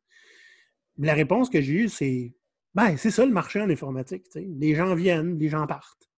La 0.97 1.13
réponse 1.13 1.49
que 1.49 1.61
j'ai 1.61 1.73
eue, 1.73 1.89
c'est 1.89 2.33
ben, 2.73 2.95
c'est 2.95 3.11
ça 3.11 3.25
le 3.25 3.31
marché 3.31 3.59
en 3.59 3.69
informatique. 3.69 4.25
Les 4.35 4.75
gens 4.75 4.95
viennent, 4.95 5.37
les 5.37 5.49
gens 5.49 5.67
partent. 5.67 6.09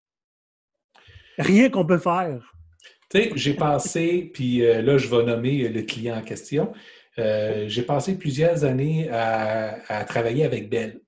Rien 1.38 1.68
qu'on 1.68 1.84
peut 1.86 1.98
faire. 1.98 2.52
J'ai 3.34 3.54
passé, 3.54 4.30
puis 4.32 4.64
euh, 4.64 4.82
là, 4.82 4.98
je 4.98 5.08
vais 5.08 5.24
nommer 5.24 5.68
le 5.68 5.82
client 5.82 6.16
en 6.16 6.22
question. 6.22 6.72
Euh, 7.18 7.68
j'ai 7.68 7.82
passé 7.82 8.18
plusieurs 8.18 8.64
années 8.64 9.08
à, 9.10 10.04
travailler 10.04 10.44
avec 10.44 10.68
Bell. 10.68 11.00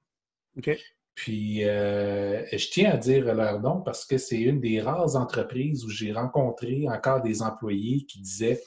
OK. 0.57 0.71
Puis, 1.15 1.65
euh, 1.65 2.45
je 2.53 2.69
tiens 2.69 2.93
à 2.93 2.97
dire 2.99 3.35
leur 3.35 3.61
nom 3.61 3.81
parce 3.81 4.05
que 4.05 4.19
c'est 4.19 4.41
une 4.41 4.61
des 4.61 4.83
rares 4.83 5.17
entreprises 5.17 5.85
où 5.85 5.89
j'ai 5.89 6.13
rencontré 6.13 6.87
encore 6.89 7.23
des 7.23 7.41
employés 7.41 8.05
qui 8.05 8.21
disaient, 8.21 8.63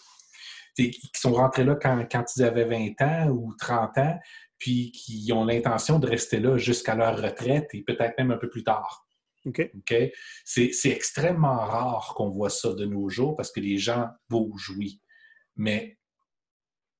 qui 0.75 0.99
sont 1.15 1.33
rentrés 1.33 1.63
là 1.63 1.75
quand, 1.75 2.25
ils 2.35 2.43
avaient 2.43 2.65
20 2.65 3.01
ans 3.01 3.29
ou 3.29 3.53
30 3.59 3.97
ans, 3.99 4.19
puis 4.57 4.91
qui 4.91 5.31
ont 5.31 5.45
l'intention 5.45 5.99
de 5.99 6.07
rester 6.07 6.39
là 6.39 6.57
jusqu'à 6.57 6.95
leur 6.95 7.21
retraite 7.21 7.67
et 7.73 7.83
peut-être 7.83 8.17
même 8.17 8.31
un 8.31 8.37
peu 8.37 8.49
plus 8.49 8.63
tard. 8.63 9.05
OK. 9.45 9.61
C'est 10.43 10.89
extrêmement 10.89 11.59
rare 11.59 12.13
qu'on 12.17 12.29
voit 12.29 12.49
ça 12.49 12.73
de 12.73 12.85
nos 12.85 13.09
jours 13.09 13.35
parce 13.35 13.51
que 13.51 13.59
les 13.59 13.77
gens 13.77 14.07
bougent, 14.27 14.73
oui. 14.75 15.01
Mais 15.55 15.98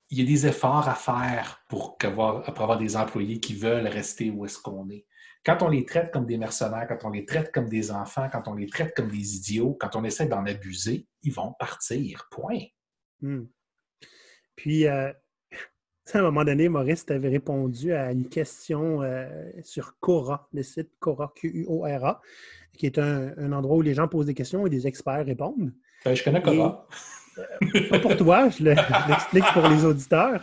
il 0.10 0.20
y 0.20 0.22
a 0.22 0.26
des 0.26 0.48
efforts 0.48 0.90
à 0.90 0.96
faire 0.96 1.64
pour 1.70 1.98
avoir, 2.04 2.44
pour 2.44 2.64
avoir 2.64 2.78
des 2.78 2.96
employés 2.96 3.40
qui 3.40 3.56
veulent 3.56 3.88
rester 3.88 4.32
où 4.32 4.46
est-ce 4.46 4.60
qu'on 4.60 4.90
est. 4.90 5.06
quand 5.46 5.62
on 5.62 5.70
les 5.70 5.86
traite 5.86 6.12
comme 6.12 6.26
des 6.26 6.38
mercenaires, 6.38 6.88
quand 6.88 7.08
on 7.08 7.12
les 7.12 7.26
traite 7.26 7.52
comme 7.52 7.70
des 7.70 7.92
enfants, 7.92 8.28
quand 8.32 8.48
on 8.48 8.56
les 8.56 8.68
traite 8.68 8.96
comme 8.96 9.10
des 9.10 9.36
idiots, 9.36 9.78
quand 9.80 9.96
on 9.96 10.04
essaie 10.04 10.28
d'en 10.28 10.46
abuser, 10.46 11.08
ils 11.24 11.34
vont 11.34 11.54
partir. 11.60 12.28
Point. 12.32 12.66
Hmm. 13.22 13.46
Puis, 14.56 14.88
euh, 14.88 15.14
à 16.14 16.20
un 16.20 16.24
moment 16.24 16.44
donné, 16.44 16.70
Maurice 16.70 17.06
t'avait 17.06 17.30
répondu 17.30 17.94
à 17.94 18.12
une 18.12 18.28
question 18.28 19.04
euh, 19.04 19.30
sur 19.64 19.98
Cora, 20.00 20.50
le 20.54 20.64
site 20.64 20.92
Cora, 21.00 21.32
Q-U-O-R-A, 21.36 22.20
qui 22.74 22.88
est 22.88 22.98
un, 22.98 23.52
endroit 23.52 23.78
où 23.78 23.82
les 23.82 23.94
gens 23.94 24.08
posent 24.08 24.26
des 24.26 24.34
questions 24.34 24.66
et 24.66 24.70
des 24.70 24.88
experts 24.88 25.26
répondent. 25.26 25.74
Ben, 26.04 26.16
je 26.16 26.24
connais 26.24 26.42
Cora. 26.42 26.88
Euh, 27.40 27.90
pas 27.90 28.00
pour 28.00 28.16
toi, 28.18 28.50
je 28.50 28.64
l'explique 28.64 29.46
pour 29.54 29.68
les 29.68 29.86
auditeurs. 29.86 30.42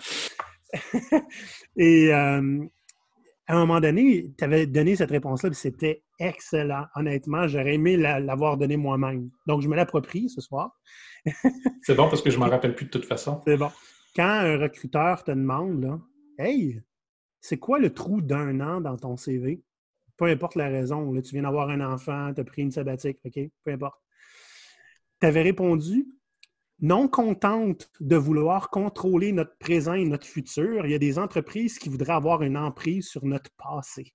et 1.77 2.13
à 2.13 2.39
un 2.39 3.59
moment 3.59 3.81
donné, 3.81 4.33
tu 4.37 4.45
avais 4.45 4.67
donné 4.67 4.97
cette 4.97 5.11
réponse-là, 5.11 5.51
c'était 5.53 6.03
excellent. 6.19 6.87
Honnêtement, 6.97 7.47
j'aurais 7.47 7.75
aimé 7.75 7.97
l'avoir 7.97 8.57
donné 8.57 8.77
moi-même. 8.77 9.31
Donc, 9.47 9.63
je 9.63 9.69
me 9.69 9.77
l'approprie 9.77 10.29
ce 10.29 10.41
soir. 10.41 10.77
c'est 11.83 11.95
bon 11.95 12.09
parce 12.09 12.23
que 12.23 12.31
je 12.31 12.37
ne 12.37 12.45
m'en 12.45 12.51
rappelle 12.51 12.75
plus 12.75 12.87
de 12.87 12.91
toute 12.91 13.05
façon. 13.05 13.41
C'est 13.47 13.57
bon. 13.57 13.71
Quand 14.15 14.25
un 14.25 14.59
recruteur 14.59 15.23
te 15.23 15.31
demande, 15.31 15.83
là, 15.83 15.99
Hey, 16.39 16.83
c'est 17.41 17.59
quoi 17.59 17.79
le 17.79 17.95
trou 17.95 18.21
d'un 18.21 18.61
an 18.61 18.81
dans 18.81 18.97
ton 18.97 19.17
CV? 19.17 19.63
Peu 20.19 20.27
importe 20.27 20.55
la 20.55 20.69
raison. 20.69 21.13
Là, 21.13 21.23
tu 21.23 21.33
viens 21.33 21.43
d'avoir 21.43 21.71
un 21.71 21.81
enfant, 21.81 22.33
tu 22.35 22.41
as 22.41 22.45
pris 22.45 22.63
une 22.63 22.71
sabbatique, 22.71 23.19
OK? 23.25 23.39
Peu 23.65 23.73
importe. 23.73 23.99
Tu 25.21 25.27
avais 25.27 25.43
répondu 25.43 26.07
non 26.81 27.09
contente 27.09 27.91
de 28.01 28.17
vouloir 28.17 28.71
contrôler 28.71 29.33
notre 29.33 29.57
présent 29.59 29.95
et 29.95 30.05
notre 30.05 30.27
futur, 30.27 30.87
il 30.87 30.93
y 30.93 30.95
a 30.95 30.99
des 30.99 31.19
entreprises 31.19 31.79
qui 31.79 31.89
voudraient 31.89 32.13
avoir 32.13 32.43
une 32.43 32.57
emprise 32.57 33.09
sur 33.09 33.25
notre 33.25 33.51
passé. 33.57 34.15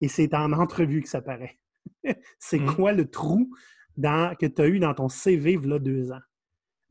Et 0.00 0.08
c'est 0.08 0.34
en 0.34 0.52
entrevue 0.52 1.02
que 1.02 1.08
ça 1.08 1.20
paraît. 1.20 1.58
c'est 2.38 2.58
mmh. 2.58 2.74
quoi 2.74 2.92
le 2.92 3.10
trou 3.10 3.50
dans, 3.96 4.34
que 4.36 4.46
tu 4.46 4.62
as 4.62 4.68
eu 4.68 4.78
dans 4.78 4.94
ton 4.94 5.08
CV 5.08 5.52
il 5.52 5.68
y 5.68 5.72
a 5.72 5.78
deux 5.78 6.12
ans? 6.12 6.20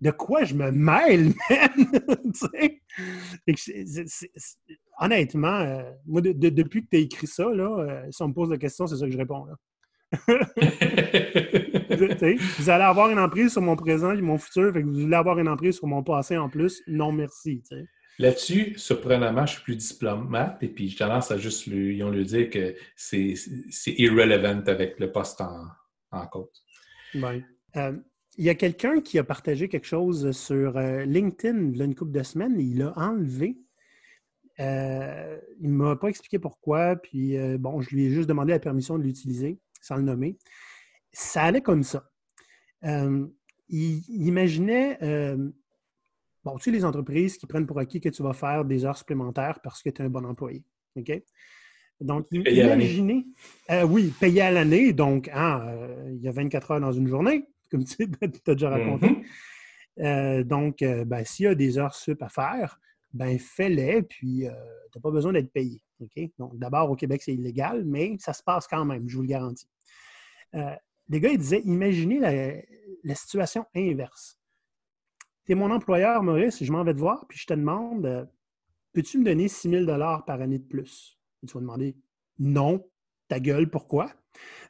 De 0.02 0.12
quoi 0.12 0.44
je 0.46 0.56
me 0.56 0.72
mêle, 0.72 1.34
honnêtement, 5.00 5.60
euh, 5.60 5.92
moi, 6.08 6.22
depuis 6.22 6.84
que 6.84 6.90
tu 6.90 6.98
as 6.98 7.00
écrit 7.00 7.28
ça, 7.28 7.54
là, 7.54 7.78
euh, 7.78 8.08
si 8.10 8.24
on 8.24 8.30
me 8.30 8.34
pose 8.34 8.50
la 8.50 8.58
question, 8.58 8.88
c'est 8.88 8.98
ça 8.98 9.06
que 9.06 9.12
je 9.12 9.18
réponds. 9.18 9.46
Là. 9.46 9.56
vous 12.60 12.70
allez 12.70 12.84
avoir 12.84 13.10
une 13.10 13.20
emprise 13.20 13.52
sur 13.54 13.62
mon 13.62 13.76
présent 13.76 14.12
et 14.12 14.22
mon 14.22 14.38
futur, 14.38 14.74
fait 14.74 14.82
que 14.82 14.88
vous 14.88 15.06
allez 15.06 15.16
avoir 15.16 15.40
une 15.40 15.48
emprise 15.48 15.76
sur 15.76 15.88
mon 15.88 16.04
passé 16.04 16.38
en 16.38 16.50
plus. 16.50 16.82
Non, 16.88 17.12
merci. 17.12 17.64
Là-dessus, 18.20 18.74
surprenamment, 18.78 19.46
je 19.46 19.54
suis 19.54 19.64
plus 19.64 19.76
diplomate 19.76 20.62
et 20.62 20.68
puis 20.68 20.90
je 20.90 20.98
tendance 20.98 21.32
à 21.32 21.38
juste 21.38 21.66
lui, 21.66 22.04
on 22.04 22.12
lui 22.12 22.26
dire 22.26 22.50
que 22.50 22.76
c'est 22.96 23.36
irrelevant 23.88 24.64
avec 24.68 25.00
le 25.00 25.12
poste 25.12 25.42
en, 25.42 25.66
en 26.12 26.28
cause. 26.28 26.64
Euh, 27.76 27.94
il 28.38 28.46
y 28.46 28.50
a 28.50 28.56
quelqu'un 28.56 29.02
qui 29.02 29.18
a 29.20 29.24
partagé 29.24 29.68
quelque 29.70 29.88
chose 29.88 30.32
sur 30.32 30.78
euh, 30.78 31.04
LinkedIn 31.04 31.72
il 31.72 31.78
y 31.78 31.82
a 31.82 31.86
une 31.86 31.96
couple 31.96 32.12
de 32.12 32.24
semaines 32.24 32.60
et 32.60 32.64
il 32.64 32.78
l'a 32.80 32.94
enlevé. 32.98 33.58
Euh, 34.60 35.40
il 35.60 35.72
ne 35.72 35.76
m'a 35.76 35.96
pas 35.96 36.10
expliqué 36.10 36.38
pourquoi, 36.38 36.96
puis 36.98 37.38
bon, 37.58 37.82
je 37.82 37.96
lui 37.96 38.06
ai 38.06 38.10
juste 38.12 38.30
demandé 38.30 38.52
la 38.52 38.60
permission 38.60 38.98
de 38.98 39.04
l'utiliser 39.04 39.58
sans 39.82 39.96
le 39.96 40.04
nommer. 40.04 40.38
Ça 41.14 41.44
allait 41.44 41.62
comme 41.62 41.84
ça. 41.84 42.10
Euh, 42.86 43.28
il, 43.70 44.28
imaginait, 44.28 44.98
euh, 45.02 45.50
bon, 46.44 46.58
tu 46.58 46.64
sais, 46.64 46.72
les 46.72 46.86
entreprises 46.86 47.38
qui 47.38 47.48
prennent 47.48 47.68
pour 47.68 47.80
acquis 47.80 48.02
que 48.02 48.10
tu 48.10 48.24
vas 48.24 48.34
faire 48.34 48.66
des 48.66 48.86
heures 48.86 48.98
supplémentaires 48.98 49.60
parce 49.62 49.82
que 49.82 49.90
tu 49.90 50.02
es 50.02 50.06
un 50.06 50.10
bon 50.10 50.26
employé. 50.26 50.64
OK? 50.96 51.12
Donc, 52.00 52.28
imaginez, 52.32 53.28
euh, 53.70 53.84
oui, 53.84 54.12
payé 54.20 54.42
à 54.42 54.52
l'année, 54.52 54.92
donc 54.92 55.30
ah, 55.34 55.72
il 56.08 56.22
y 56.22 56.28
a 56.28 56.32
24 56.32 56.72
heures 56.72 56.82
dans 56.82 56.92
une 56.92 57.08
journée, 57.08 57.48
comme 57.72 57.84
tu 57.84 58.10
as 58.22 58.54
déjà 58.54 58.70
raconté. 58.70 59.24
Mm-hmm. 59.98 60.44
donc, 60.44 60.80
ben, 60.80 61.24
s'il 61.24 61.46
y 61.46 61.48
a 61.48 61.56
des 61.56 61.78
heures 61.78 61.94
sup 61.94 62.22
à 62.24 62.30
faire, 62.30 62.80
ben 63.14 63.38
fais-les, 63.38 64.02
puis 64.02 64.40
tu 64.40 64.46
n'as 64.46 65.02
pas 65.02 65.12
besoin 65.12 65.34
d'être 65.34 65.52
payé. 65.52 65.84
Donc, 66.40 66.58
d'abord, 66.58 66.90
au 66.90 66.96
Québec, 66.96 67.22
c'est 67.24 67.34
illégal, 67.34 67.84
mais 67.86 68.16
ça 68.20 68.34
se 68.34 68.44
passe 68.44 68.68
quand 68.68 68.86
même, 68.86 69.08
je 69.08 69.16
vous 69.16 69.22
le 69.22 69.28
garantis. 69.28 69.68
Euh, 70.56 70.76
les 71.10 71.20
gars, 71.20 71.30
ils 71.30 71.38
disaient 71.38 71.62
imaginez 71.62 72.20
la, 73.04 73.16
situation 73.16 73.66
inverse. 73.76 74.40
Tu 75.46 75.54
es 75.54 75.56
mon 75.56 75.72
employeur, 75.72 76.24
Maurice, 76.24 76.64
je 76.64 76.72
m'en 76.72 76.84
vais 76.84 76.94
te 76.94 77.00
voir, 77.00 77.26
puis 77.28 77.38
je 77.38 77.46
te 77.46 77.54
demande 77.54 78.06
euh, 78.06 78.26
peux-tu 78.94 79.18
me 79.18 79.26
donner 79.26 79.48
6 79.48 79.70
000 79.70 79.86
par 80.26 80.42
année 80.42 80.60
de 80.60 80.68
plus? 80.68 81.20
Et 81.44 81.48
tu 81.48 81.54
vas 81.54 81.62
demander 81.62 81.96
non, 82.40 82.88
ta 83.28 83.40
gueule, 83.40 83.70
pourquoi? 83.70 84.14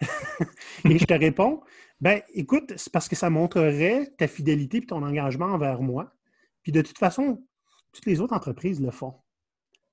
Et 0.85 0.97
je 0.97 1.05
te 1.05 1.13
réponds 1.13 1.61
ben 2.01 2.23
écoute, 2.33 2.73
c'est 2.77 2.91
parce 2.91 3.07
que 3.07 3.15
ça 3.15 3.29
montrerait 3.29 4.11
ta 4.17 4.27
fidélité 4.27 4.77
et 4.77 4.85
ton 4.85 5.03
engagement 5.03 5.45
envers 5.45 5.83
moi. 5.83 6.11
Puis 6.63 6.71
de 6.71 6.81
toute 6.81 6.97
façon, 6.97 7.45
toutes 7.93 8.07
les 8.07 8.19
autres 8.21 8.33
entreprises 8.33 8.81
le 8.81 8.89
font. 8.89 9.13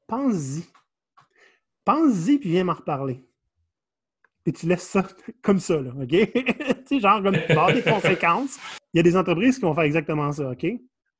Pense-y. 0.06 0.64
Pense-y, 1.84 2.38
puis 2.38 2.50
viens 2.50 2.64
m'en 2.64 2.72
reparler. 2.72 3.27
Et 4.46 4.52
tu 4.52 4.66
laisses 4.66 4.88
ça 4.88 5.06
comme 5.42 5.60
ça, 5.60 5.80
là, 5.80 5.90
OK? 5.90 6.08
tu 6.08 6.84
sais, 6.86 7.00
genre, 7.00 7.22
comme 7.22 7.34
tu 7.34 7.74
des 7.74 7.82
conséquences. 7.82 8.58
Il 8.94 8.98
y 8.98 9.00
a 9.00 9.02
des 9.02 9.16
entreprises 9.16 9.56
qui 9.56 9.62
vont 9.62 9.74
faire 9.74 9.84
exactement 9.84 10.32
ça, 10.32 10.50
OK? 10.50 10.66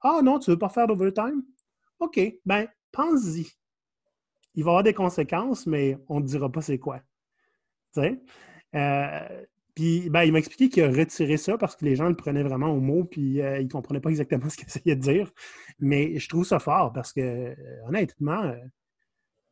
Ah 0.00 0.20
non, 0.22 0.38
tu 0.38 0.50
veux 0.50 0.58
pas 0.58 0.68
faire 0.68 0.86
d'overtime? 0.86 1.42
OK, 2.00 2.20
ben, 2.46 2.66
pense-y. 2.92 3.46
Il 4.54 4.64
va 4.64 4.70
y 4.70 4.72
avoir 4.72 4.82
des 4.82 4.94
conséquences, 4.94 5.66
mais 5.66 5.98
on 6.08 6.20
ne 6.20 6.26
dira 6.26 6.50
pas 6.50 6.62
c'est 6.62 6.78
quoi. 6.78 7.00
Tu 7.94 8.00
sais? 8.00 8.20
Euh, 8.74 9.44
puis, 9.74 10.10
ben, 10.10 10.24
il 10.24 10.32
m'a 10.32 10.38
expliqué 10.38 10.68
qu'il 10.68 10.82
a 10.82 10.88
retiré 10.88 11.36
ça 11.36 11.56
parce 11.58 11.76
que 11.76 11.84
les 11.84 11.96
gens 11.96 12.08
le 12.08 12.16
prenaient 12.16 12.42
vraiment 12.42 12.68
au 12.68 12.80
mot, 12.80 13.04
puis 13.04 13.40
euh, 13.40 13.60
ils 13.60 13.66
ne 13.66 13.70
comprenaient 13.70 14.00
pas 14.00 14.10
exactement 14.10 14.48
ce 14.50 14.56
qu'il 14.56 14.66
essayait 14.66 14.96
de 14.96 15.00
dire. 15.00 15.30
Mais 15.78 16.18
je 16.18 16.28
trouve 16.28 16.44
ça 16.44 16.58
fort 16.58 16.92
parce 16.92 17.12
que, 17.12 17.20
euh, 17.20 17.54
honnêtement, 17.86 18.54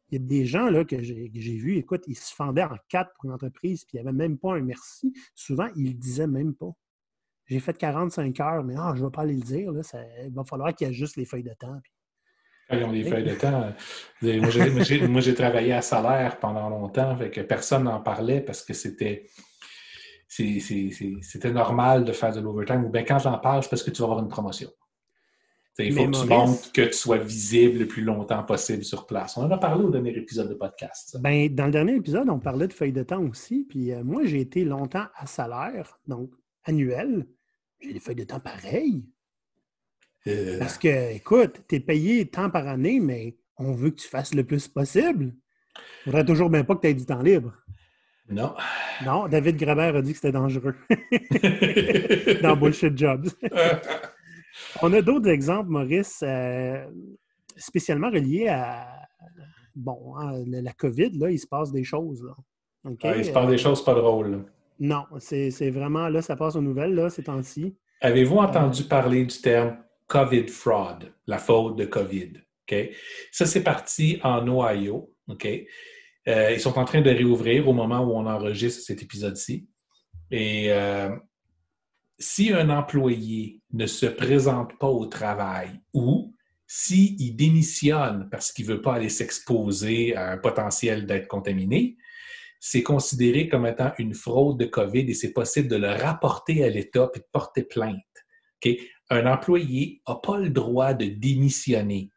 il 0.08 0.20
y 0.20 0.24
a 0.24 0.26
des 0.26 0.46
gens 0.46 0.70
là, 0.70 0.84
que 0.84 1.02
j'ai 1.02 1.56
vus, 1.56 1.76
écoute, 1.76 2.04
ils 2.06 2.16
se 2.16 2.34
fendaient 2.34 2.62
en 2.62 2.76
quatre 2.88 3.12
pour 3.14 3.26
une 3.26 3.32
entreprise, 3.32 3.84
puis 3.84 3.98
il 3.98 4.02
n'y 4.02 4.08
avait 4.08 4.16
même 4.16 4.38
pas 4.38 4.54
un 4.54 4.60
merci. 4.60 5.12
Souvent, 5.34 5.68
ils 5.74 5.84
ne 5.84 5.88
le 5.88 5.94
disaient 5.94 6.26
même 6.26 6.54
pas. 6.54 6.70
J'ai 7.46 7.60
fait 7.60 7.76
45 7.76 8.40
heures, 8.40 8.64
mais 8.64 8.74
ah, 8.76 8.92
je 8.94 9.00
ne 9.00 9.06
vais 9.06 9.10
pas 9.10 9.22
aller 9.22 9.34
le 9.34 9.42
dire. 9.42 9.72
Là, 9.72 9.80
il 10.24 10.34
va 10.34 10.44
falloir 10.44 10.74
qu'il 10.74 10.86
y 10.86 10.90
ait 10.90 10.94
juste 10.94 11.16
les 11.16 11.24
feuilles 11.24 11.44
de 11.44 11.54
temps. 11.58 11.80
Quand 12.68 12.76
ils 12.76 12.84
ont 12.84 12.92
des 12.92 13.04
feuilles 13.04 13.24
de 13.24 13.34
temps. 13.34 13.72
moi, 15.08 15.20
j'ai 15.20 15.34
travaillé 15.34 15.72
à 15.72 15.82
salaire 15.82 16.38
pendant 16.40 16.68
longtemps, 16.68 17.16
fait 17.16 17.30
que 17.30 17.40
personne 17.40 17.84
n'en 17.84 18.00
parlait 18.00 18.40
parce 18.40 18.62
que 18.62 18.74
c'était 18.74 19.26
c'était 20.28 21.52
normal 21.52 22.04
de 22.04 22.12
faire 22.12 22.32
de 22.32 22.40
l'overtime. 22.40 22.84
Ou 22.84 22.90
bien 22.90 23.04
quand 23.04 23.20
j'en 23.20 23.38
parle, 23.38 23.62
c'est 23.62 23.68
parce 23.68 23.84
que 23.84 23.90
tu 23.90 24.02
vas 24.02 24.06
avoir 24.06 24.20
une 24.20 24.28
promotion. 24.28 24.70
Il 25.78 25.92
faut 25.92 26.06
que 26.06 26.22
tu 26.22 26.26
montres 26.26 26.72
que 26.72 26.82
tu 26.82 26.92
sois 26.94 27.18
visible 27.18 27.80
le 27.80 27.86
plus 27.86 28.02
longtemps 28.02 28.42
possible 28.42 28.82
sur 28.82 29.06
place. 29.06 29.36
On 29.36 29.42
en 29.42 29.50
a 29.50 29.58
parlé 29.58 29.84
au 29.84 29.90
dernier 29.90 30.16
épisode 30.16 30.48
de 30.48 30.54
podcast. 30.54 31.18
Ben, 31.20 31.54
dans 31.54 31.66
le 31.66 31.70
dernier 31.70 31.94
épisode, 31.96 32.30
on 32.30 32.38
parlait 32.38 32.66
de 32.66 32.72
feuilles 32.72 32.92
de 32.92 33.02
temps 33.02 33.22
aussi. 33.22 33.66
Puis 33.68 33.92
euh, 33.92 34.02
moi, 34.02 34.24
j'ai 34.24 34.40
été 34.40 34.64
longtemps 34.64 35.06
à 35.14 35.26
salaire, 35.26 35.98
donc 36.06 36.30
annuel. 36.64 37.26
J'ai 37.80 37.92
des 37.92 38.00
feuilles 38.00 38.16
de 38.16 38.24
temps 38.24 38.40
pareilles. 38.40 39.04
Euh. 40.26 40.58
Parce 40.58 40.78
que, 40.78 41.14
écoute, 41.14 41.62
tu 41.68 41.76
es 41.76 41.80
payé 41.80 42.26
temps 42.26 42.50
par 42.50 42.66
année, 42.66 42.98
mais 42.98 43.36
on 43.58 43.72
veut 43.72 43.90
que 43.90 44.00
tu 44.00 44.08
fasses 44.08 44.34
le 44.34 44.44
plus 44.44 44.68
possible. 44.68 45.34
Il 45.76 46.04
faudrait 46.04 46.24
toujours 46.24 46.48
bien 46.48 46.64
pas 46.64 46.74
que 46.74 46.80
tu 46.80 46.86
aies 46.88 46.94
du 46.94 47.04
temps 47.04 47.22
libre. 47.22 47.52
Non. 48.28 48.54
Non, 49.04 49.28
David 49.28 49.56
Grabert 49.56 49.94
a 49.94 50.02
dit 50.02 50.12
que 50.12 50.18
c'était 50.18 50.32
dangereux. 50.32 50.74
dans 52.42 52.56
Bullshit 52.56 52.96
Jobs. 52.96 53.28
On 54.82 54.92
a 54.92 55.02
d'autres 55.02 55.28
exemples, 55.28 55.70
Maurice, 55.70 56.22
euh, 56.22 56.84
spécialement 57.56 58.10
reliés 58.10 58.48
à 58.48 58.86
bon, 59.74 60.16
hein, 60.16 60.42
la 60.46 60.72
COVID. 60.72 61.10
Là, 61.18 61.30
il 61.30 61.38
se 61.38 61.46
passe 61.46 61.72
des 61.72 61.84
choses. 61.84 62.24
il 62.84 63.24
se 63.24 63.32
passe 63.32 63.48
des 63.48 63.58
choses 63.58 63.84
pas 63.84 63.94
drôles. 63.94 64.44
Non, 64.78 65.04
c'est 65.18 65.70
vraiment 65.70 66.08
là, 66.08 66.20
ça 66.20 66.36
passe 66.36 66.56
aux 66.56 66.62
nouvelles 66.62 66.94
là, 66.94 67.08
ces 67.08 67.22
temps-ci. 67.22 67.74
Avez-vous 68.02 68.36
entendu 68.36 68.82
euh, 68.82 68.88
parler 68.88 69.24
du 69.24 69.40
terme 69.40 69.78
COVID 70.06 70.48
fraud, 70.48 70.98
la 71.26 71.38
faute 71.38 71.76
de 71.76 71.86
COVID? 71.86 72.32
Ça, 73.30 73.46
c'est 73.46 73.62
parti 73.62 74.18
en 74.22 74.46
Ohio. 74.48 75.12
OK? 75.28 75.46
Euh, 76.28 76.50
ils 76.50 76.60
sont 76.60 76.78
en 76.78 76.84
train 76.84 77.00
de 77.00 77.10
réouvrir 77.10 77.68
au 77.68 77.72
moment 77.72 78.00
où 78.00 78.12
on 78.12 78.26
enregistre 78.26 78.82
cet 78.82 79.02
épisode-ci. 79.02 79.68
Et 80.30 80.70
si 82.18 82.52
un 82.52 82.70
employé 82.70 83.61
ne 83.72 83.87
se 83.87 84.07
présente 84.07 84.79
pas 84.79 84.88
au 84.88 85.07
travail 85.07 85.81
ou 85.92 86.35
s'il 86.66 87.37
démissionne 87.37 88.29
parce 88.31 88.52
qu'il 88.52 88.66
ne 88.66 88.74
veut 88.74 88.83
pas 88.83 88.94
aller 88.94 89.09
s'exposer 89.09 90.16
à 90.16 90.33
un 90.33 90.38
potentiel 90.38 91.07
d'être 91.07 91.29
contaminé, 91.29 91.96
c'est 92.59 92.83
considéré 92.83 93.48
comme 93.48 93.66
étant 93.66 93.92
une 93.98 94.14
fraude 94.14 94.59
de 94.59 94.64
COVID 94.64 95.00
et 95.00 95.14
c'est 95.14 95.33
possible 95.33 95.68
de 95.68 95.76
le 95.76 95.90
rapporter 95.90 96.64
à 96.64 96.68
l'État 96.68 97.11
et 97.14 97.18
de 97.18 97.24
porter 97.33 97.62
plainte. 97.62 98.00
Un 99.09 99.26
employé 99.26 100.02
n'a 100.09 100.16
pas 100.16 100.38
le 100.38 100.50
droit 100.50 100.92
de 100.92 101.07
démissionner. 101.07 102.11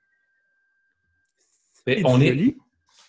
on 2.04 2.20
est, 2.20 2.56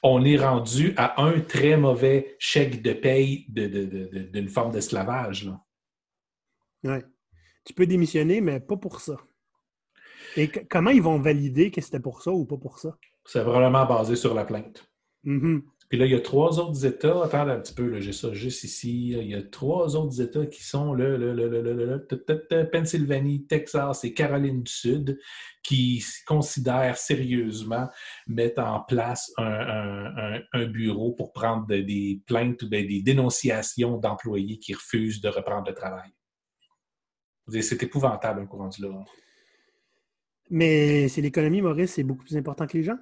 on 0.03 0.25
est 0.25 0.37
rendu 0.37 0.93
à 0.99 1.23
un 1.23 1.41
très 1.41 1.79
mauvais 1.79 2.37
chèque 2.39 2.83
de 2.83 2.93
paye 2.93 3.47
d'une 3.49 4.49
forme 4.49 4.73
d'esclavage. 4.73 5.51
Oui. 6.85 6.99
Tu 7.65 7.75
peux 7.75 7.87
démissionner, 7.87 8.41
mais 8.41 8.61
pas 8.61 8.77
pour 8.77 9.01
ça. 9.01 9.17
Et 10.37 10.49
comment 10.49 10.91
ils 10.91 11.03
vont 11.03 11.19
valider 11.19 11.71
que 11.71 11.81
c'était 11.81 12.01
pour 12.01 12.23
ça 12.23 12.31
ou 12.31 12.45
pas 12.45 12.57
pour 12.57 12.79
ça? 12.79 12.97
C'est 13.25 13.43
vraiment 13.43 13.85
basé 13.87 14.17
sur 14.17 14.35
la 14.35 14.45
plainte. 14.45 14.91
Mm-hmm. 15.25 15.63
Puis 15.91 15.99
là, 15.99 16.07
il 16.07 16.13
y 16.13 16.15
a 16.15 16.21
trois 16.21 16.61
autres 16.61 16.87
États. 16.87 17.25
Attends 17.25 17.49
un 17.49 17.59
petit 17.59 17.75
peu, 17.75 17.99
j'ai 17.99 18.13
ça 18.13 18.33
juste 18.33 18.63
ici. 18.63 19.09
Il 19.09 19.29
y 19.29 19.35
a 19.35 19.43
trois 19.43 19.97
autres 19.97 20.21
États 20.21 20.47
qui 20.47 20.63
sont 20.63 20.95
le, 20.95 21.17
le, 21.17 22.67
Pennsylvanie, 22.71 23.45
Texas 23.47 24.05
et 24.05 24.15
Caroline 24.15 24.63
du 24.63 24.71
Sud 24.71 25.19
qui 25.65 26.03
considèrent 26.29 26.97
sérieusement 26.97 27.89
mettre 28.29 28.63
en 28.63 28.81
place 28.83 29.33
un, 29.37 30.67
bureau 30.67 31.13
pour 31.13 31.33
prendre 31.33 31.67
des 31.67 32.23
plaintes 32.25 32.63
ou 32.63 32.69
des 32.69 33.03
dénonciations 33.03 33.99
d'employés 33.99 34.61
qui 34.61 34.75
refusent 34.75 35.21
de 35.21 35.29
reprendre 35.29 35.67
le 35.67 35.75
travail. 35.75 36.11
C'est 37.61 37.83
épouvantable 37.83 38.41
un 38.41 38.47
courant 38.47 38.69
du 38.69 38.83
là. 38.83 39.05
Mais 40.51 41.09
c'est 41.09 41.21
l'économie, 41.21 41.63
Maurice, 41.63 41.95
c'est 41.95 42.03
beaucoup 42.03 42.25
plus 42.25 42.37
important 42.37 42.67
que 42.67 42.77
les 42.77 42.83
gens. 42.83 42.99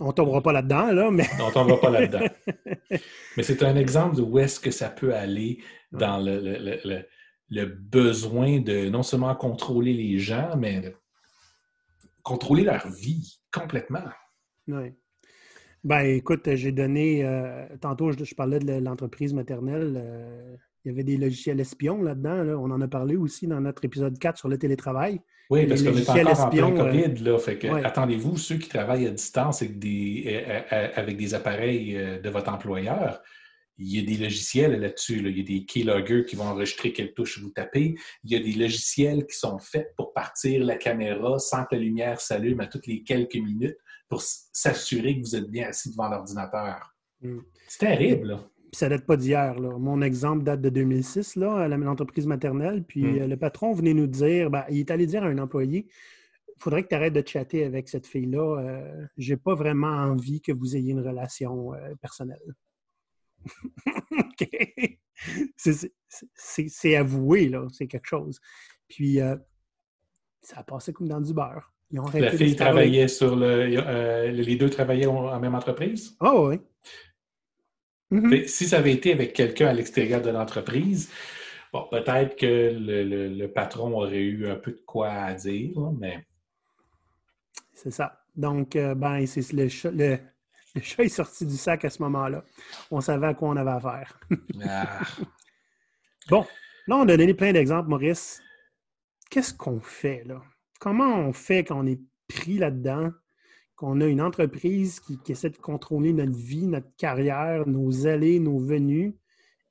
On 0.00 0.08
ne 0.08 0.12
tombera 0.12 0.40
pas 0.40 0.52
là-dedans, 0.52 0.92
là, 0.92 1.10
mais. 1.10 1.26
on 1.40 1.48
ne 1.48 1.52
tombera 1.52 1.80
pas 1.80 1.90
là-dedans. 1.90 2.24
mais 3.36 3.42
c'est 3.42 3.64
un 3.64 3.74
exemple 3.74 4.16
de 4.16 4.22
où 4.22 4.38
est-ce 4.38 4.60
que 4.60 4.70
ça 4.70 4.88
peut 4.90 5.12
aller 5.14 5.60
dans 5.90 6.18
le, 6.18 7.64
besoin 7.64 8.60
de 8.60 8.88
non 8.88 9.02
seulement 9.02 9.34
contrôler 9.34 9.92
les 9.92 10.18
gens, 10.18 10.56
mais 10.56 10.80
de 10.80 10.94
contrôler 12.22 12.62
leur 12.62 12.88
vie 12.88 13.40
complètement. 13.52 14.04
Oui. 14.68 14.94
Ben, 15.82 16.02
écoute, 16.02 16.54
j'ai 16.54 16.70
donné. 16.70 17.24
Euh, 17.24 17.66
tantôt, 17.80 18.12
je, 18.12 18.34
parlais 18.34 18.60
de 18.60 18.74
l'entreprise 18.74 19.34
maternelle. 19.34 19.94
Euh, 19.96 20.56
il 20.84 20.88
y 20.88 20.94
avait 20.94 21.04
des 21.04 21.16
logiciels 21.16 21.60
espions 21.60 22.02
là-dedans. 22.02 22.60
On 22.60 22.70
en 22.70 22.80
a 22.80 22.88
parlé 22.88 23.16
aussi 23.16 23.46
dans 23.46 23.60
notre 23.60 23.84
épisode 23.84 24.18
4 24.18 24.38
sur 24.38 24.48
le 24.48 24.58
télétravail. 24.58 25.20
Oui, 25.50 25.66
parce 25.66 25.82
qu'on 25.82 25.96
est 25.96 26.08
encore 26.08 26.40
en 26.40 26.50
plein 26.50 26.72
euh, 26.72 26.76
COVID. 26.76 27.24
Là, 27.24 27.38
fait 27.38 27.58
que, 27.58 27.68
Attendez-vous, 27.68 28.36
ceux 28.36 28.56
qui 28.56 28.68
travaillent 28.68 29.06
à 29.06 29.10
distance 29.10 29.62
avec 29.62 29.78
des, 29.78 30.24
euh, 30.26 30.60
euh, 30.72 30.88
avec 30.94 31.16
des 31.16 31.34
appareils 31.34 31.94
de 32.22 32.30
votre 32.30 32.52
employeur, 32.52 33.22
il 33.78 33.96
y 33.96 34.00
a 34.00 34.02
des 34.02 34.22
logiciels 34.22 34.78
là-dessus. 34.80 35.18
Il 35.18 35.38
y 35.38 35.40
a 35.40 35.44
des 35.44 35.64
keyloggers 35.64 36.24
qui 36.26 36.36
vont 36.36 36.44
enregistrer 36.44 36.92
quelle 36.92 37.14
touche 37.14 37.40
vous 37.40 37.50
tapez. 37.50 37.94
Il 38.24 38.32
y 38.32 38.36
a 38.36 38.40
des 38.40 38.52
logiciels 38.52 39.24
qui 39.26 39.38
sont 39.38 39.58
faits 39.58 39.94
pour 39.96 40.12
partir 40.12 40.64
la 40.64 40.76
caméra 40.76 41.38
sans 41.38 41.64
que 41.64 41.76
la 41.76 41.80
lumière 41.80 42.20
s'allume 42.20 42.60
à 42.60 42.66
toutes 42.66 42.86
les 42.86 43.02
quelques 43.02 43.36
minutes 43.36 43.78
pour 44.08 44.20
s'assurer 44.22 45.16
que 45.16 45.20
vous 45.20 45.36
êtes 45.36 45.48
bien 45.48 45.68
assis 45.68 45.90
devant 45.90 46.08
l'ordinateur. 46.08 46.94
Mm. 47.20 47.38
C'est 47.68 47.78
terrible. 47.78 48.28
Là 48.28 48.40
ça 48.72 48.88
date 48.88 49.06
pas 49.06 49.16
d'hier. 49.16 49.58
Mon 49.60 50.02
exemple 50.02 50.42
date 50.44 50.60
de 50.60 50.68
2006, 50.68 51.36
là, 51.36 51.54
à 51.56 51.68
l'entreprise 51.68 52.26
maternelle. 52.26 52.84
Puis 52.84 53.04
hmm. 53.04 53.22
euh, 53.22 53.26
le 53.26 53.36
patron 53.36 53.72
venait 53.72 53.94
nous 53.94 54.06
dire, 54.06 54.50
ben, 54.50 54.64
il 54.70 54.78
est 54.78 54.90
allé 54.90 55.06
dire 55.06 55.22
à 55.22 55.26
un 55.26 55.38
employé, 55.38 55.86
il 56.48 56.62
faudrait 56.62 56.82
que 56.82 56.88
tu 56.88 56.94
arrêtes 56.94 57.14
de 57.14 57.26
chatter 57.26 57.64
avec 57.64 57.88
cette 57.88 58.06
fille-là. 58.06 58.60
Euh, 58.60 59.06
j'ai 59.16 59.36
pas 59.36 59.54
vraiment 59.54 59.88
envie 59.88 60.40
que 60.40 60.52
vous 60.52 60.76
ayez 60.76 60.92
une 60.92 61.06
relation 61.06 61.74
euh, 61.74 61.94
personnelle. 62.00 62.54
C'est 65.56 66.96
avoué, 66.96 67.48
là. 67.48 67.66
C'est 67.72 67.86
quelque 67.86 68.08
chose. 68.08 68.40
Puis 68.88 69.18
ça 70.42 70.58
a 70.58 70.62
passé 70.62 70.92
comme 70.92 71.08
dans 71.08 71.20
du 71.20 71.32
beurre. 71.34 71.72
la 71.90 72.32
fille 72.32 72.56
travaillait 72.56 73.08
sur 73.08 73.36
le. 73.36 74.30
les 74.30 74.56
deux 74.56 74.70
travaillaient 74.70 75.06
en 75.06 75.38
même 75.38 75.54
entreprise? 75.54 76.16
Oh 76.20 76.48
oui. 76.50 76.60
Mm-hmm. 78.10 78.46
Si 78.46 78.68
ça 78.68 78.78
avait 78.78 78.92
été 78.92 79.12
avec 79.12 79.32
quelqu'un 79.32 79.68
à 79.68 79.72
l'extérieur 79.72 80.22
de 80.22 80.30
l'entreprise, 80.30 81.10
bon, 81.72 81.86
peut-être 81.90 82.36
que 82.36 82.74
le, 82.74 83.46
patron 83.46 83.92
aurait 83.94 84.22
eu 84.22 84.48
un 84.48 84.56
peu 84.56 84.72
de 84.72 84.82
quoi 84.86 85.10
à 85.10 85.34
dire, 85.34 85.78
mais. 85.98 86.26
C'est 87.74 87.90
ça. 87.90 88.24
Donc, 88.34 88.76
euh, 88.76 88.94
ben, 88.94 89.26
c'est 89.26 89.52
le, 89.52 89.68
chat, 89.68 89.90
le, 89.90 90.18
chat 90.80 91.02
est 91.02 91.08
sorti 91.08 91.44
du 91.44 91.56
sac 91.56 91.84
à 91.84 91.90
ce 91.90 92.02
moment-là. 92.02 92.44
On 92.90 93.00
savait 93.00 93.28
à 93.28 93.34
quoi 93.34 93.48
on 93.48 93.56
avait 93.56 93.70
affaire. 93.70 94.18
Ah. 94.66 95.00
Bon, 96.28 96.44
là, 96.86 96.96
on 96.96 97.08
a 97.08 97.16
donné 97.16 97.32
plein 97.32 97.52
d'exemples, 97.52 97.88
Maurice. 97.88 98.42
Qu'est-ce 99.30 99.54
qu'on 99.54 99.80
fait, 99.80 100.24
là? 100.24 100.42
Comment 100.78 101.16
on 101.16 101.32
fait 101.32 101.64
quand 101.64 101.80
on 101.80 101.86
est 101.86 102.00
pris 102.28 102.58
là-dedans? 102.58 103.10
Qu'on 103.78 104.00
a 104.00 104.06
une 104.06 104.20
entreprise 104.20 104.98
qui, 104.98 105.20
essaie 105.28 105.50
de 105.50 105.56
contrôler 105.56 106.12
notre 106.12 106.36
vie, 106.36 106.66
notre 106.66 106.94
carrière, 106.96 107.66
nos 107.66 108.08
allées, 108.08 108.40
nos 108.40 108.58
venues, 108.58 109.16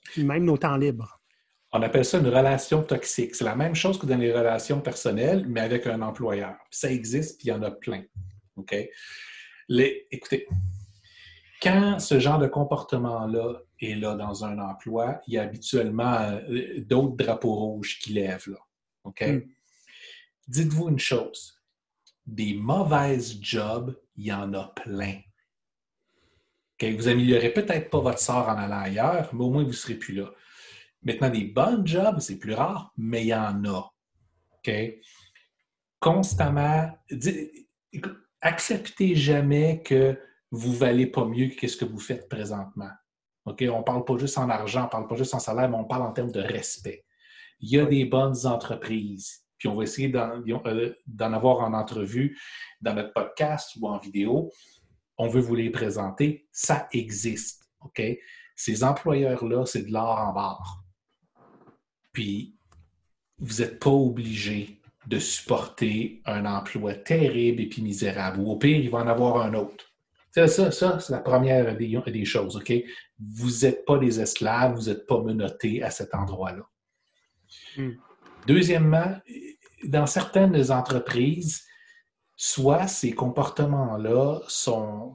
puis 0.05 0.23
même 0.23 0.45
nos 0.45 0.57
temps 0.57 0.77
libres. 0.77 1.21
On 1.73 1.81
appelle 1.81 2.05
ça 2.05 2.17
une 2.17 2.29
relation 2.29 2.81
toxique. 2.83 3.35
C'est 3.35 3.43
la 3.43 3.57
même 3.57 3.75
chose 3.75 3.99
que 3.99 4.05
dans 4.05 4.17
les 4.17 4.31
relations 4.31 4.79
personnelles, 4.79 5.45
mais 5.45 5.59
avec 5.59 5.85
un 5.87 6.01
employeur. 6.01 6.55
Ça 6.71 6.89
existe, 6.89 7.37
puis 7.37 7.49
il 7.49 7.51
y 7.51 7.53
en 7.53 7.61
a 7.63 7.69
plein. 7.69 8.03
OK? 8.55 8.73
Les, 9.67 10.07
écoutez, 10.09 10.47
quand 11.61 11.99
ce 11.99 12.17
genre 12.21 12.39
de 12.39 12.47
comportement-là 12.47 13.61
est 13.81 13.95
là 13.95 14.15
dans 14.15 14.45
un 14.45 14.57
emploi, 14.59 15.19
il 15.27 15.33
y 15.33 15.37
a 15.37 15.43
habituellement 15.43 16.31
euh, 16.49 16.79
d'autres 16.79 17.17
drapeaux 17.17 17.55
rouges 17.55 17.99
qui 17.99 18.13
lèvent. 18.13 18.47
Là. 18.47 18.59
OK? 19.03 19.21
Hmm. 19.21 19.41
Dites-vous 20.47 20.87
une 20.87 20.99
chose 20.99 21.56
des 22.27 22.53
mauvaises 22.53 23.41
jobs, 23.41 23.97
il 24.17 24.25
y 24.25 24.33
en 24.33 24.53
a 24.53 24.67
plein. 24.75 25.21
Vous 26.79 27.03
n'améliorez 27.05 27.53
peut-être 27.53 27.89
pas 27.89 28.01
votre 28.01 28.19
sort 28.19 28.49
en 28.49 28.57
allant 28.57 28.81
ailleurs, 28.81 29.33
mais 29.33 29.43
au 29.43 29.49
moins 29.49 29.63
vous 29.63 29.69
ne 29.69 29.73
serez 29.73 29.95
plus 29.95 30.13
là. 30.13 30.29
Maintenant, 31.01 31.29
des 31.29 31.45
bonnes 31.45 31.87
jobs, 31.87 32.19
c'est 32.19 32.37
plus 32.37 32.53
rare, 32.53 32.93
mais 32.97 33.23
il 33.23 33.27
y 33.27 33.33
en 33.33 33.63
a. 33.65 33.91
Constamment, 35.99 36.91
acceptez 38.41 39.15
jamais 39.15 39.81
que 39.81 40.19
vous 40.51 40.71
ne 40.71 40.77
valez 40.77 41.07
pas 41.07 41.25
mieux 41.25 41.47
que 41.49 41.67
ce 41.67 41.77
que 41.77 41.85
vous 41.85 41.99
faites 41.99 42.27
présentement. 42.27 42.91
On 43.45 43.53
ne 43.53 43.83
parle 43.83 44.03
pas 44.03 44.17
juste 44.17 44.37
en 44.37 44.49
argent, 44.49 44.81
on 44.81 44.85
ne 44.85 44.89
parle 44.89 45.07
pas 45.07 45.15
juste 45.15 45.33
en 45.33 45.39
salaire, 45.39 45.69
mais 45.69 45.77
on 45.77 45.85
parle 45.85 46.03
en 46.03 46.11
termes 46.11 46.31
de 46.31 46.41
respect. 46.41 47.05
Il 47.61 47.69
y 47.69 47.79
a 47.79 47.85
des 47.85 48.05
bonnes 48.05 48.45
entreprises 48.45 49.46
puis 49.57 49.67
on 49.67 49.75
va 49.75 49.83
essayer 49.83 50.13
euh, 50.15 50.93
d'en 51.07 51.33
avoir 51.33 51.59
en 51.59 51.73
entrevue 51.73 52.37
dans 52.81 52.93
notre 52.93 53.13
podcast 53.13 53.75
ou 53.79 53.87
en 53.87 53.97
vidéo. 53.97 54.51
On 55.17 55.27
veut 55.27 55.41
vous 55.41 55.55
les 55.55 55.69
présenter. 55.69 56.47
Ça 56.51 56.87
existe, 56.91 57.69
OK? 57.81 58.01
Ces 58.55 58.83
employeurs-là, 58.83 59.65
c'est 59.65 59.83
de 59.83 59.91
l'or 59.91 60.19
en 60.19 60.33
barre. 60.33 60.83
Puis, 62.11 62.55
vous 63.39 63.61
n'êtes 63.61 63.79
pas 63.79 63.91
obligé 63.91 64.81
de 65.05 65.19
supporter 65.19 66.21
un 66.25 66.45
emploi 66.45 66.95
terrible 66.95 67.61
et 67.61 67.69
puis 67.69 67.81
misérable. 67.81 68.39
Ou 68.39 68.51
au 68.51 68.57
pire, 68.57 68.77
il 68.77 68.89
va 68.89 68.99
en 68.99 69.07
avoir 69.07 69.41
un 69.41 69.53
autre. 69.53 69.85
Ça 70.31 70.47
c'est 70.71 71.09
la 71.09 71.19
première 71.19 71.75
des, 71.75 72.25
choses, 72.25 72.57
OK? 72.57 72.71
Vous 73.17 73.49
n'êtes 73.61 73.85
pas 73.85 73.97
des 73.97 74.19
esclaves, 74.19 74.75
vous 74.75 74.89
n'êtes 74.89 75.07
pas 75.07 75.19
menottés 75.21 75.81
à 75.81 75.89
cet 75.89 76.13
endroit-là. 76.13 76.63
Hmm. 77.75 77.93
Deuxièmement, 78.45 79.17
dans 79.83 80.05
certaines 80.05 80.71
entreprises, 80.71 81.63
soit 82.35 82.87
ces 82.87 83.11
comportements-là 83.13 84.41
sont, 84.47 85.13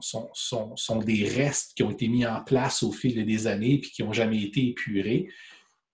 des 1.05 1.27
restes 1.27 1.73
qui 1.73 1.83
ont 1.83 1.91
été 1.91 2.09
mis 2.09 2.25
en 2.25 2.43
place 2.43 2.83
au 2.83 2.91
fil 2.91 3.25
des 3.25 3.47
années 3.47 3.75
et 3.75 3.81
qui 3.81 4.03
n'ont 4.03 4.11
jamais 4.11 4.41
été 4.41 4.67
épurés. 4.67 5.29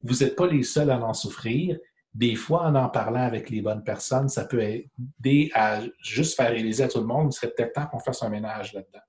Vous 0.01 0.23
n'êtes 0.23 0.35
pas 0.35 0.47
les 0.47 0.63
seuls 0.63 0.89
à 0.89 0.99
en 0.99 1.13
souffrir. 1.13 1.77
Des 2.15 2.35
fois, 2.35 2.65
en 2.65 2.73
en 2.73 2.89
parlant 2.89 3.21
avec 3.21 3.51
les 3.51 3.61
bonnes 3.61 3.83
personnes, 3.83 4.27
ça 4.27 4.45
peut 4.45 4.61
aider 4.61 5.51
à 5.53 5.81
juste 6.01 6.35
faire 6.35 6.49
réaliser 6.49 6.83
à 6.83 6.87
tout 6.87 6.99
le 6.99 7.05
monde, 7.05 7.31
il 7.31 7.35
serait 7.35 7.53
peut-être 7.53 7.73
temps 7.73 7.85
qu'on 7.85 7.99
fasse 7.99 8.23
un 8.23 8.29
ménage 8.29 8.73
là-dedans. 8.73 8.99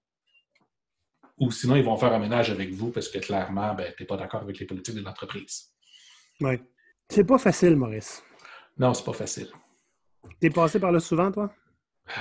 Ou 1.39 1.51
sinon, 1.51 1.77
ils 1.77 1.83
vont 1.83 1.97
faire 1.97 2.13
un 2.13 2.19
ménage 2.19 2.51
avec 2.51 2.71
vous 2.75 2.91
parce 2.91 3.09
que 3.09 3.19
clairement, 3.19 3.73
ben, 3.73 3.91
tu 3.97 4.03
n'es 4.03 4.07
pas 4.07 4.19
d'accord 4.19 4.43
avec 4.43 4.59
les 4.59 4.67
politiques 4.67 4.97
de 4.97 5.01
l'entreprise. 5.01 5.73
Oui. 6.43 6.59
C'est 7.11 7.25
pas 7.25 7.39
facile, 7.39 7.75
Maurice. 7.75 8.23
Non, 8.79 8.95
c'est 8.95 9.05
pas 9.05 9.13
facile. 9.13 9.49
T'es 10.39 10.49
passé 10.49 10.79
par 10.79 10.93
là 10.93 11.01
souvent, 11.01 11.33
toi? 11.33 11.53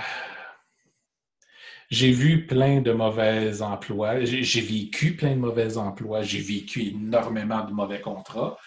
J'ai 1.91 2.11
vu 2.11 2.47
plein 2.47 2.81
de 2.81 2.91
mauvais 2.91 3.61
emplois. 3.61 4.23
J'ai 4.23 4.61
vécu 4.61 5.15
plein 5.15 5.35
de 5.35 5.39
mauvais 5.39 5.77
emplois. 5.77 6.23
J'ai 6.23 6.41
vécu 6.41 6.87
énormément 6.87 7.63
de 7.65 7.71
mauvais 7.71 8.01
contrats. 8.01 8.57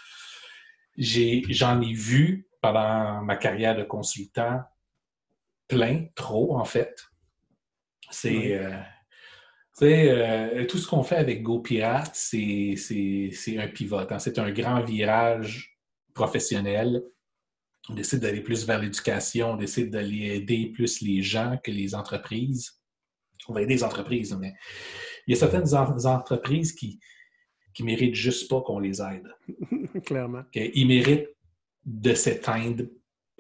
J'en 0.97 1.81
ai, 1.81 1.93
vu 1.93 2.49
pendant 2.61 3.23
ma 3.23 3.37
carrière 3.37 3.77
de 3.77 3.83
consultant 3.83 4.61
plein, 5.69 6.07
trop 6.15 6.57
en 6.57 6.65
fait. 6.65 7.05
C'est 8.11 8.55
euh, 8.55 8.77
euh, 9.83 10.67
tout 10.67 10.79
ce 10.79 10.87
qu'on 10.89 11.03
fait 11.03 11.17
avec 11.17 11.43
GoPirate, 11.43 12.15
c'est 12.15 12.77
un 13.57 13.69
pivot. 13.69 14.07
Hein. 14.11 14.19
C'est 14.19 14.39
un 14.39 14.51
grand 14.51 14.83
virage 14.83 15.72
professionnel. 16.15 17.03
On 17.89 17.95
décide 17.95 18.21
d'aller 18.21 18.41
plus 18.41 18.65
vers 18.67 18.81
l'éducation, 18.81 19.53
on 19.53 19.57
décide 19.57 19.91
d'aller 19.91 20.37
aider 20.37 20.67
plus 20.75 21.01
les 21.01 21.23
gens 21.23 21.59
que 21.63 21.71
les 21.71 21.95
entreprises. 21.95 22.81
on 23.49 23.55
va 23.55 23.63
aider 23.63 23.75
les 23.75 23.85
entreprises, 23.85 24.37
mais 24.39 24.55
il 25.27 25.35
y 25.35 25.37
a 25.37 25.41
certaines 25.41 25.75
entreprises 25.75 26.73
qui 26.73 27.01
qui 27.75 27.85
méritent 27.85 28.15
juste 28.15 28.51
pas 28.51 28.61
qu'on 28.61 28.79
les 28.79 29.01
aide. 29.01 29.29
Clairement. 30.05 30.43
Ils 30.55 30.87
méritent 30.87 31.29
de 31.85 32.15
s'éteindre 32.15 32.85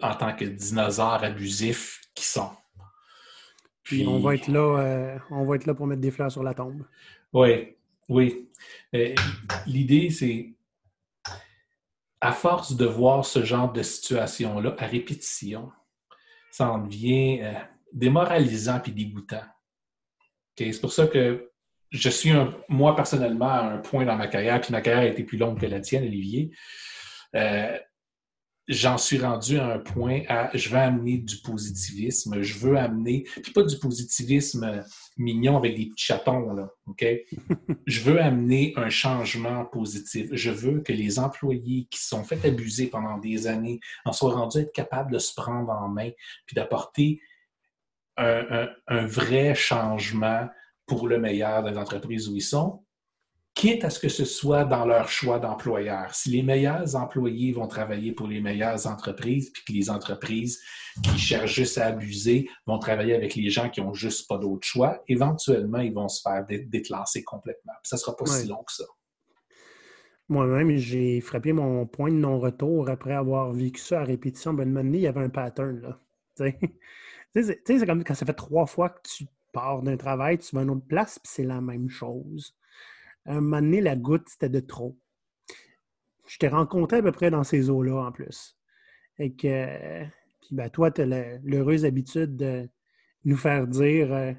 en 0.00 0.14
tant 0.14 0.34
que 0.34 0.44
dinosaures 0.44 1.22
abusifs 1.22 2.00
qui 2.14 2.24
sont. 2.24 2.50
Puis, 3.82 4.06
on 4.06 4.20
va 4.20 4.34
être 4.36 4.48
là, 4.48 4.78
euh, 4.78 5.18
on 5.30 5.44
va 5.44 5.56
être 5.56 5.66
là 5.66 5.74
pour 5.74 5.86
mettre 5.86 6.00
des 6.00 6.10
fleurs 6.10 6.30
sur 6.30 6.42
la 6.42 6.54
tombe. 6.54 6.84
Oui, 7.32 7.76
oui. 8.08 8.48
Euh, 8.94 9.14
l'idée, 9.66 10.10
c'est 10.10 10.54
à 12.22 12.32
force 12.32 12.76
de 12.76 12.86
voir 12.86 13.26
ce 13.26 13.44
genre 13.44 13.72
de 13.72 13.82
situation-là 13.82 14.76
à 14.78 14.86
répétition, 14.86 15.72
ça 16.52 16.70
en 16.70 16.78
devient 16.78 17.40
euh, 17.42 17.52
démoralisant 17.92 18.78
puis 18.78 18.92
dégoûtant. 18.92 19.42
C'est 20.56 20.80
pour 20.80 20.92
ça 20.92 21.08
que 21.08 21.50
je 21.90 22.08
suis, 22.08 22.30
moi, 22.68 22.94
personnellement, 22.94 23.48
à 23.48 23.62
un 23.62 23.78
point 23.78 24.04
dans 24.04 24.16
ma 24.16 24.28
carrière, 24.28 24.60
puis 24.60 24.70
ma 24.70 24.80
carrière 24.80 25.02
a 25.02 25.12
été 25.12 25.24
plus 25.24 25.36
longue 25.36 25.60
que 25.60 25.66
la 25.66 25.80
tienne, 25.80 26.04
Olivier. 26.04 26.52
Euh, 27.34 27.76
j'en 28.68 28.96
suis 28.96 29.18
rendu 29.18 29.58
à 29.58 29.66
un 29.74 29.78
point 29.78 30.22
à 30.28 30.56
je 30.56 30.68
veux 30.68 30.78
amener 30.78 31.18
du 31.18 31.38
positivisme, 31.38 32.42
je 32.42 32.58
veux 32.58 32.76
amener, 32.76 33.24
puis 33.42 33.52
pas 33.52 33.64
du 33.64 33.78
positivisme 33.78 34.84
mignon 35.16 35.56
avec 35.56 35.76
des 35.76 35.86
petits 35.86 36.04
chatons, 36.04 36.52
là, 36.52 36.70
OK? 36.86 37.04
je 37.86 38.00
veux 38.00 38.20
amener 38.20 38.72
un 38.76 38.88
changement 38.88 39.64
positif. 39.64 40.28
Je 40.32 40.50
veux 40.50 40.80
que 40.80 40.92
les 40.92 41.18
employés 41.18 41.88
qui 41.90 42.00
sont 42.00 42.24
fait 42.24 42.44
abuser 42.44 42.86
pendant 42.86 43.18
des 43.18 43.46
années 43.46 43.80
en 44.04 44.12
soient 44.12 44.34
rendus 44.34 44.58
être 44.58 44.72
capables 44.72 45.12
de 45.12 45.18
se 45.18 45.34
prendre 45.34 45.70
en 45.70 45.88
main, 45.88 46.10
puis 46.46 46.54
d'apporter 46.54 47.20
un, 48.16 48.68
un, 48.88 49.06
vrai 49.06 49.54
changement 49.54 50.48
pour 50.86 51.08
le 51.08 51.18
meilleur 51.18 51.62
des 51.62 51.78
entreprises 51.78 52.28
où 52.28 52.36
ils 52.36 52.42
sont, 52.42 52.84
quitte 53.54 53.84
à 53.84 53.90
ce 53.90 53.98
que 53.98 54.08
ce 54.08 54.24
soit 54.24 54.64
dans 54.64 54.86
leur 54.86 55.08
choix 55.08 55.38
d'employeur. 55.38 56.14
Si 56.14 56.30
les 56.30 56.42
meilleurs 56.42 56.96
employés 56.96 57.52
vont 57.52 57.66
travailler 57.66 58.12
pour 58.12 58.26
les 58.26 58.40
meilleures 58.40 58.86
entreprises, 58.86 59.50
puis 59.50 59.62
que 59.64 59.72
les 59.72 59.90
entreprises 59.90 60.60
qui 61.02 61.18
cherchent 61.18 61.54
juste 61.54 61.78
à 61.78 61.86
abuser 61.86 62.48
vont 62.66 62.78
travailler 62.78 63.14
avec 63.14 63.34
les 63.34 63.50
gens 63.50 63.68
qui 63.68 63.80
n'ont 63.80 63.92
juste 63.92 64.28
pas 64.28 64.38
d'autre 64.38 64.66
choix, 64.66 65.02
éventuellement, 65.06 65.78
ils 65.78 65.92
vont 65.92 66.08
se 66.08 66.22
faire 66.22 66.46
déclasser 66.46 67.22
complètement. 67.24 67.72
ça 67.82 67.96
ne 67.96 68.00
sera 68.00 68.16
pas 68.16 68.26
si 68.26 68.48
long 68.48 68.62
que 68.64 68.72
ça. 68.72 68.84
Moi-même, 70.28 70.76
j'ai 70.76 71.20
frappé 71.20 71.52
mon 71.52 71.86
point 71.86 72.10
de 72.10 72.16
non-retour 72.16 72.88
après 72.88 73.12
avoir 73.12 73.52
vécu 73.52 73.80
ça 73.80 74.00
à 74.00 74.04
répétition. 74.04 74.54
Ben, 74.54 74.94
il 74.94 75.00
y 75.00 75.06
avait 75.06 75.20
un 75.20 75.28
pattern. 75.28 75.80
Là. 75.80 75.98
c'est 77.34 77.86
comme 77.86 78.02
quand 78.02 78.14
ça 78.14 78.24
fait 78.24 78.32
trois 78.32 78.64
fois 78.64 78.88
que 78.88 79.00
tu 79.04 79.26
pars 79.52 79.82
d'un 79.82 79.98
travail, 79.98 80.38
tu 80.38 80.54
vas 80.54 80.62
à 80.62 80.64
une 80.64 80.70
autre 80.70 80.86
place, 80.86 81.18
puis 81.18 81.30
c'est 81.34 81.44
la 81.44 81.60
même 81.60 81.90
chose. 81.90 82.56
Un 83.26 83.40
moment 83.40 83.60
donné, 83.60 83.80
la 83.80 83.96
goutte, 83.96 84.28
c'était 84.28 84.48
de 84.48 84.60
trop. 84.60 84.98
Je 86.26 86.38
t'ai 86.38 86.48
rencontré 86.48 86.98
à 86.98 87.02
peu 87.02 87.12
près 87.12 87.30
dans 87.30 87.44
ces 87.44 87.70
eaux-là, 87.70 88.06
en 88.06 88.12
plus. 88.12 88.56
Et 89.18 89.34
que, 89.34 90.04
puis 90.40 90.50
ben, 90.52 90.70
toi, 90.70 90.90
tu 90.90 91.02
as 91.02 91.38
l'heureuse 91.42 91.84
habitude 91.84 92.36
de 92.36 92.68
nous 93.24 93.36
faire 93.36 93.66
dire 93.66 94.12
euh, 94.12 94.32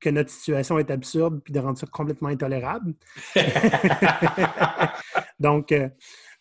que 0.00 0.10
notre 0.10 0.30
situation 0.30 0.78
est 0.78 0.90
absurde, 0.90 1.40
puis 1.42 1.52
de 1.52 1.60
rendre 1.60 1.78
ça 1.78 1.86
complètement 1.86 2.28
intolérable. 2.28 2.94
Donc, 5.40 5.72
euh, 5.72 5.88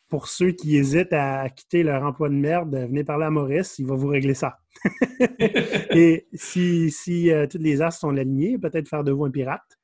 pour 0.10 0.28
ceux 0.28 0.52
qui 0.52 0.78
hésitent 0.78 1.14
à 1.14 1.50
quitter 1.50 1.84
leur 1.84 2.04
emploi 2.04 2.30
de 2.30 2.36
merde, 2.36 2.76
venez 2.76 3.04
parler 3.04 3.26
à 3.26 3.30
Maurice, 3.30 3.78
il 3.78 3.86
va 3.86 3.96
vous 3.96 4.08
régler 4.08 4.34
ça. 4.34 4.60
Et 5.92 6.28
si, 6.34 6.92
si 6.92 7.32
euh, 7.32 7.48
toutes 7.48 7.62
les 7.62 7.82
as 7.82 7.92
sont 7.92 8.16
alignés, 8.16 8.58
peut-être 8.58 8.88
faire 8.88 9.04
de 9.04 9.12
vous 9.12 9.26
un 9.26 9.32
pirate. 9.32 9.77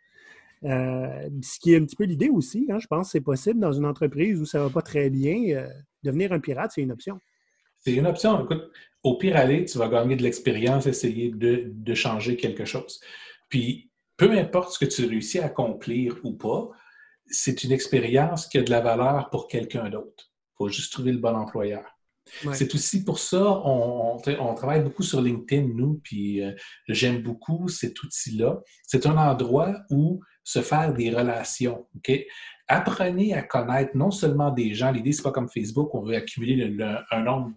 Euh, 0.66 1.30
ce 1.42 1.60
qui 1.60 1.74
est 1.74 1.78
un 1.78 1.86
petit 1.86 1.96
peu 1.96 2.06
l'idée 2.06 2.30
aussi, 2.30 2.68
hein, 2.70 2.80
je 2.80 2.88
pense 2.88 3.08
que 3.08 3.12
c'est 3.12 3.22
possible 3.22 3.60
dans 3.60 3.74
une 3.74 3.86
entreprise 3.86 4.40
où 4.40 4.46
ça 4.46 4.60
ne 4.60 4.64
va 4.66 4.70
pas 4.70 4.82
très 4.82 5.10
bien. 5.10 5.56
Euh, 5.56 5.68
devenir 6.04 6.32
un 6.32 6.40
pirate, 6.40 6.72
c'est 6.74 6.82
une 6.82 6.92
option. 6.92 7.20
C'est 7.80 7.94
une 7.94 8.08
option. 8.08 8.44
Écoute, 8.44 8.72
au 9.04 9.18
pire 9.18 9.36
aller, 9.36 9.66
tu 9.66 9.78
vas 9.78 9.90
gagner 9.90 10.16
de 10.16 10.24
l'expérience, 10.24 10.88
essayer 10.88 11.32
de, 11.32 11.66
de 11.68 11.94
changer 11.94 12.38
quelque 12.38 12.66
chose. 12.66 13.02
Puis, 13.50 13.92
peu 14.16 14.32
importe 14.32 14.74
ce 14.74 14.80
que 14.80 14.90
tu 14.90 15.06
réussis 15.06 15.40
à 15.40 15.46
accomplir 15.46 16.18
ou 16.24 16.34
pas, 16.34 16.70
c'est 17.28 17.64
une 17.64 17.72
expérience 17.72 18.48
qui 18.48 18.58
a 18.58 18.64
de 18.64 18.72
la 18.72 18.82
valeur 18.82 19.30
pour 19.30 19.48
quelqu'un 19.48 19.90
d'autre. 19.90 20.32
Il 20.54 20.56
faut 20.58 20.70
juste 20.70 20.94
trouver 20.94 21.12
le 21.12 21.18
bon 21.18 21.36
employeur. 21.36 21.84
C'est 22.54 22.74
aussi 22.74 23.04
pour 23.04 23.20
ça, 23.20 23.62
on, 23.66 24.18
travaille 24.56 24.82
beaucoup 24.82 25.04
sur 25.04 25.22
LinkedIn, 25.22 25.68
nous, 25.76 26.00
puis 26.04 26.42
euh, 26.42 26.54
j'aime 26.88 27.22
beaucoup 27.22 27.68
cet 27.68 28.02
outil-là. 28.02 28.62
C'est 28.84 29.06
un 29.06 29.18
endroit 29.18 29.76
où 29.90 30.22
se 30.44 30.62
faire 30.62 30.94
des 30.94 31.10
relations. 31.10 31.88
Apprenez 32.68 33.34
à 33.34 33.44
connaître 33.44 33.96
non 33.96 34.12
seulement 34.12 34.52
des 34.52 34.74
gens, 34.74 34.92
l'idée, 34.92 35.12
c'est 35.12 35.24
pas 35.24 35.32
comme 35.32 35.50
Facebook, 35.50 35.94
on 35.94 36.02
veut 36.02 36.16
accumuler 36.16 36.78
un 37.12 37.22
nombre 37.22 37.52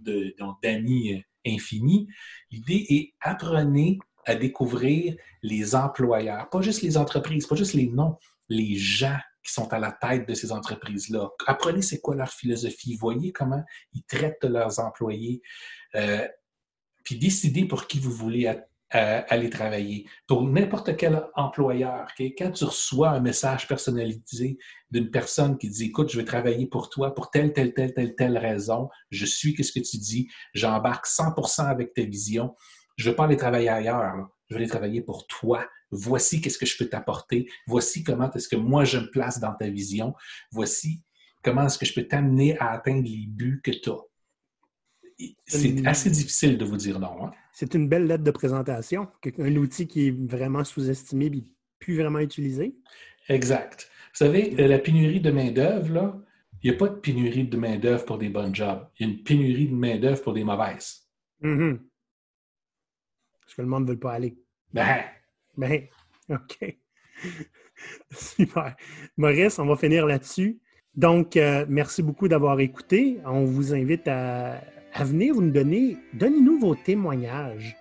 d'amis 0.62 1.14
euh, 1.14 1.20
infini. 1.46 2.08
L'idée 2.50 2.84
est 2.88 3.14
apprenez 3.20 3.98
à 4.24 4.34
découvrir 4.34 5.16
les 5.42 5.76
employeurs, 5.76 6.50
pas 6.50 6.60
juste 6.60 6.82
les 6.82 6.96
entreprises, 6.96 7.46
pas 7.46 7.54
juste 7.54 7.74
les 7.74 7.86
noms, 7.86 8.18
les 8.48 8.74
gens 8.74 9.18
qui 9.44 9.52
sont 9.52 9.72
à 9.72 9.78
la 9.78 9.92
tête 9.92 10.28
de 10.28 10.34
ces 10.34 10.50
entreprises-là. 10.50 11.30
Apprenez 11.46 11.82
c'est 11.82 12.00
quoi 12.00 12.16
leur 12.16 12.30
philosophie, 12.30 12.96
voyez 12.96 13.30
comment 13.32 13.62
ils 13.94 14.02
traitent 14.02 14.42
leurs 14.42 14.80
employés, 14.80 15.40
euh, 15.94 16.26
puis 17.04 17.16
décidez 17.16 17.64
pour 17.64 17.86
qui 17.86 18.00
vous 18.00 18.10
voulez 18.10 18.52
aller 18.96 19.50
travailler. 19.50 20.08
Pour 20.26 20.42
n'importe 20.42 20.96
quel 20.96 21.26
employeur, 21.34 22.08
quand 22.18 22.50
tu 22.50 22.64
reçois 22.64 23.10
un 23.10 23.20
message 23.20 23.66
personnalisé 23.68 24.58
d'une 24.90 25.10
personne 25.10 25.58
qui 25.58 25.68
dit 25.68 25.84
Écoute, 25.86 26.10
je 26.10 26.18
vais 26.18 26.24
travailler 26.24 26.66
pour 26.66 26.88
toi 26.88 27.14
pour 27.14 27.30
telle, 27.30 27.52
telle, 27.52 27.74
telle, 27.74 27.94
telle, 27.94 28.14
telle 28.14 28.38
raison, 28.38 28.88
je 29.10 29.26
suis 29.26 29.56
ce 29.62 29.72
que 29.72 29.80
tu 29.80 29.98
dis, 29.98 30.28
j'embarque 30.54 31.06
100% 31.06 31.66
avec 31.66 31.94
ta 31.94 32.02
vision, 32.02 32.54
je 32.96 33.06
ne 33.06 33.10
veux 33.10 33.16
pas 33.16 33.24
aller 33.24 33.36
travailler 33.36 33.68
ailleurs, 33.68 34.28
je 34.48 34.54
vais 34.54 34.60
aller 34.60 34.68
travailler 34.68 35.02
pour 35.02 35.26
toi. 35.26 35.66
Voici 35.90 36.40
qu'est-ce 36.40 36.58
que 36.58 36.66
je 36.66 36.76
peux 36.76 36.88
t'apporter, 36.88 37.48
voici 37.66 38.02
comment 38.02 38.30
est-ce 38.32 38.48
que 38.48 38.56
moi 38.56 38.84
je 38.84 38.98
me 38.98 39.10
place 39.10 39.38
dans 39.38 39.54
ta 39.54 39.68
vision, 39.68 40.14
voici 40.50 41.02
comment 41.42 41.66
est-ce 41.66 41.78
que 41.78 41.86
je 41.86 41.94
peux 41.94 42.06
t'amener 42.06 42.58
à 42.58 42.72
atteindre 42.72 43.04
les 43.04 43.26
buts 43.26 43.60
que 43.62 43.70
tu 43.70 43.90
as. 43.90 44.00
C'est 45.46 45.86
assez 45.86 46.10
difficile 46.10 46.58
de 46.58 46.64
vous 46.64 46.76
dire 46.76 46.98
non. 46.98 47.26
Hein. 47.26 47.32
C'est 47.52 47.74
une 47.74 47.88
belle 47.88 48.06
lettre 48.06 48.24
de 48.24 48.30
présentation, 48.30 49.08
un 49.38 49.56
outil 49.56 49.86
qui 49.86 50.08
est 50.08 50.10
vraiment 50.10 50.62
sous-estimé 50.62 51.26
et 51.26 51.44
plus 51.78 51.96
vraiment 51.96 52.18
utilisé. 52.18 52.76
Exact. 53.28 53.90
Vous 54.12 54.26
savez, 54.26 54.54
euh, 54.60 54.66
la 54.66 54.78
pénurie 54.78 55.20
de 55.20 55.30
main-d'œuvre, 55.30 55.92
là, 55.92 56.22
il 56.62 56.70
n'y 56.70 56.76
a 56.76 56.78
pas 56.78 56.88
de 56.88 56.96
pénurie 56.96 57.44
de 57.44 57.56
main-d'œuvre 57.56 58.04
pour 58.04 58.18
des 58.18 58.28
bonnes 58.28 58.54
jobs. 58.54 58.86
Il 58.98 59.06
y 59.06 59.10
a 59.10 59.12
une 59.12 59.22
pénurie 59.22 59.68
de 59.68 59.74
main-d'œuvre 59.74 60.22
pour 60.22 60.32
des 60.32 60.44
mauvaises. 60.44 61.08
Mm-hmm. 61.42 61.78
Parce 63.40 63.54
que 63.54 63.62
le 63.62 63.68
monde 63.68 63.84
ne 63.84 63.92
veut 63.92 63.98
pas 63.98 64.12
aller. 64.12 64.36
Ben, 64.72 65.04
ben, 65.56 65.86
OK. 66.28 66.76
Super. 68.10 68.76
Maurice, 69.16 69.58
on 69.58 69.66
va 69.66 69.76
finir 69.76 70.06
là-dessus. 70.06 70.60
Donc, 70.94 71.36
euh, 71.36 71.66
merci 71.68 72.02
beaucoup 72.02 72.26
d'avoir 72.26 72.58
écouté. 72.60 73.18
On 73.24 73.44
vous 73.44 73.74
invite 73.74 74.08
à, 74.08 74.60
venir 75.04 75.34
vous 75.34 75.42
nous 75.42 75.50
donner, 75.50 75.96
donnez-nous 76.14 76.58
vos 76.58 76.74
témoignages. 76.74 77.76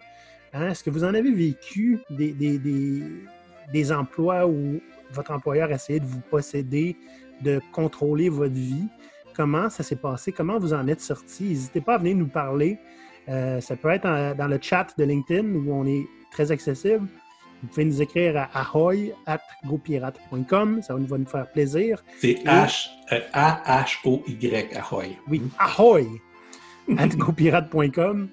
Hein? 0.53 0.69
Est-ce 0.69 0.83
que 0.83 0.89
vous 0.89 1.03
en 1.03 1.13
avez 1.13 1.31
vécu 1.31 1.99
des, 2.09 2.33
des, 2.33 3.91
emplois 3.91 4.47
où 4.47 4.79
votre 5.11 5.31
employeur 5.31 5.71
essayait 5.71 5.99
de 5.99 6.05
vous 6.05 6.21
posséder, 6.29 6.95
de 7.41 7.61
contrôler 7.71 8.29
votre 8.29 8.53
vie? 8.53 8.87
Comment 9.35 9.69
ça 9.69 9.83
s'est 9.83 9.97
passé? 9.97 10.31
Comment 10.31 10.59
vous 10.59 10.73
en 10.73 10.87
êtes 10.87 11.01
sorti? 11.01 11.45
N'hésitez 11.45 11.81
pas 11.81 11.95
à 11.95 11.97
venir 11.97 12.15
nous 12.15 12.27
parler. 12.27 12.77
Euh, 13.27 13.59
ça 13.59 13.75
peut 13.75 13.89
être 13.89 14.35
dans 14.35 14.47
le 14.47 14.59
chat 14.61 14.87
de 14.97 15.03
LinkedIn 15.03 15.55
où 15.55 15.71
on 15.71 15.85
est 15.85 16.05
très 16.31 16.51
accessible 16.51 17.07
vous 17.65 17.69
pouvez 17.69 17.85
nous 17.85 18.01
écrire 18.01 18.37
à 18.37 18.49
ahoy.gopirate.com. 18.59 20.81
Ça 20.83 20.93
va 20.93 20.99
nous 20.99 21.25
faire 21.25 21.51
plaisir. 21.51 22.03
C'est 22.19 22.43
A-H-O-Y, 22.45 24.67
Ahoy. 24.75 25.17
Oui, 25.27 25.41
ahoy 25.57 26.07
at 26.97 27.09
gopirate.com. 27.09 28.29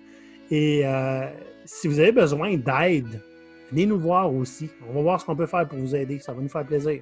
Et 0.50 0.82
euh, 0.84 1.26
si 1.64 1.88
vous 1.88 1.98
avez 1.98 2.12
besoin 2.12 2.56
d'aide, 2.56 3.22
venez 3.70 3.86
nous 3.86 3.98
voir 3.98 4.32
aussi. 4.32 4.70
On 4.88 4.94
va 4.94 5.02
voir 5.02 5.20
ce 5.20 5.26
qu'on 5.26 5.36
peut 5.36 5.46
faire 5.46 5.66
pour 5.66 5.78
vous 5.78 5.94
aider. 5.94 6.18
Ça 6.18 6.32
va 6.32 6.40
nous 6.40 6.48
faire 6.48 6.64
plaisir. 6.64 7.00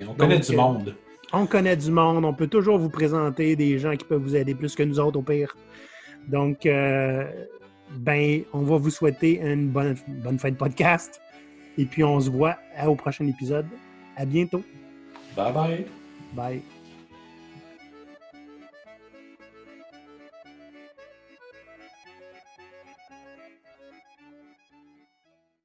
on 0.00 0.14
connaît 0.14 0.40
du 0.40 0.56
monde. 0.56 0.88
Euh, 0.88 0.92
on 1.32 1.46
connaît 1.46 1.76
du 1.76 1.90
monde. 1.90 2.24
On 2.24 2.34
peut 2.34 2.48
toujours 2.48 2.78
vous 2.78 2.90
présenter 2.90 3.54
des 3.56 3.78
gens 3.78 3.96
qui 3.96 4.04
peuvent 4.04 4.22
vous 4.22 4.36
aider 4.36 4.54
plus 4.54 4.74
que 4.74 4.82
nous 4.82 4.98
autres, 4.98 5.18
au 5.18 5.22
pire. 5.22 5.56
Donc, 6.28 6.66
euh, 6.66 7.24
ben, 7.96 8.42
on 8.52 8.60
va 8.60 8.76
vous 8.76 8.90
souhaiter 8.90 9.40
une 9.40 9.68
bonne, 9.68 9.96
bonne 10.08 10.38
fin 10.38 10.50
de 10.50 10.56
podcast. 10.56 11.20
Et 11.78 11.84
puis 11.84 12.04
on 12.04 12.20
se 12.20 12.30
voit 12.30 12.56
au 12.86 12.94
prochain 12.94 13.26
épisode. 13.26 13.66
À 14.16 14.24
bientôt. 14.24 14.62
Bye 15.36 15.52
bye. 15.52 15.86
Bye. 16.34 16.79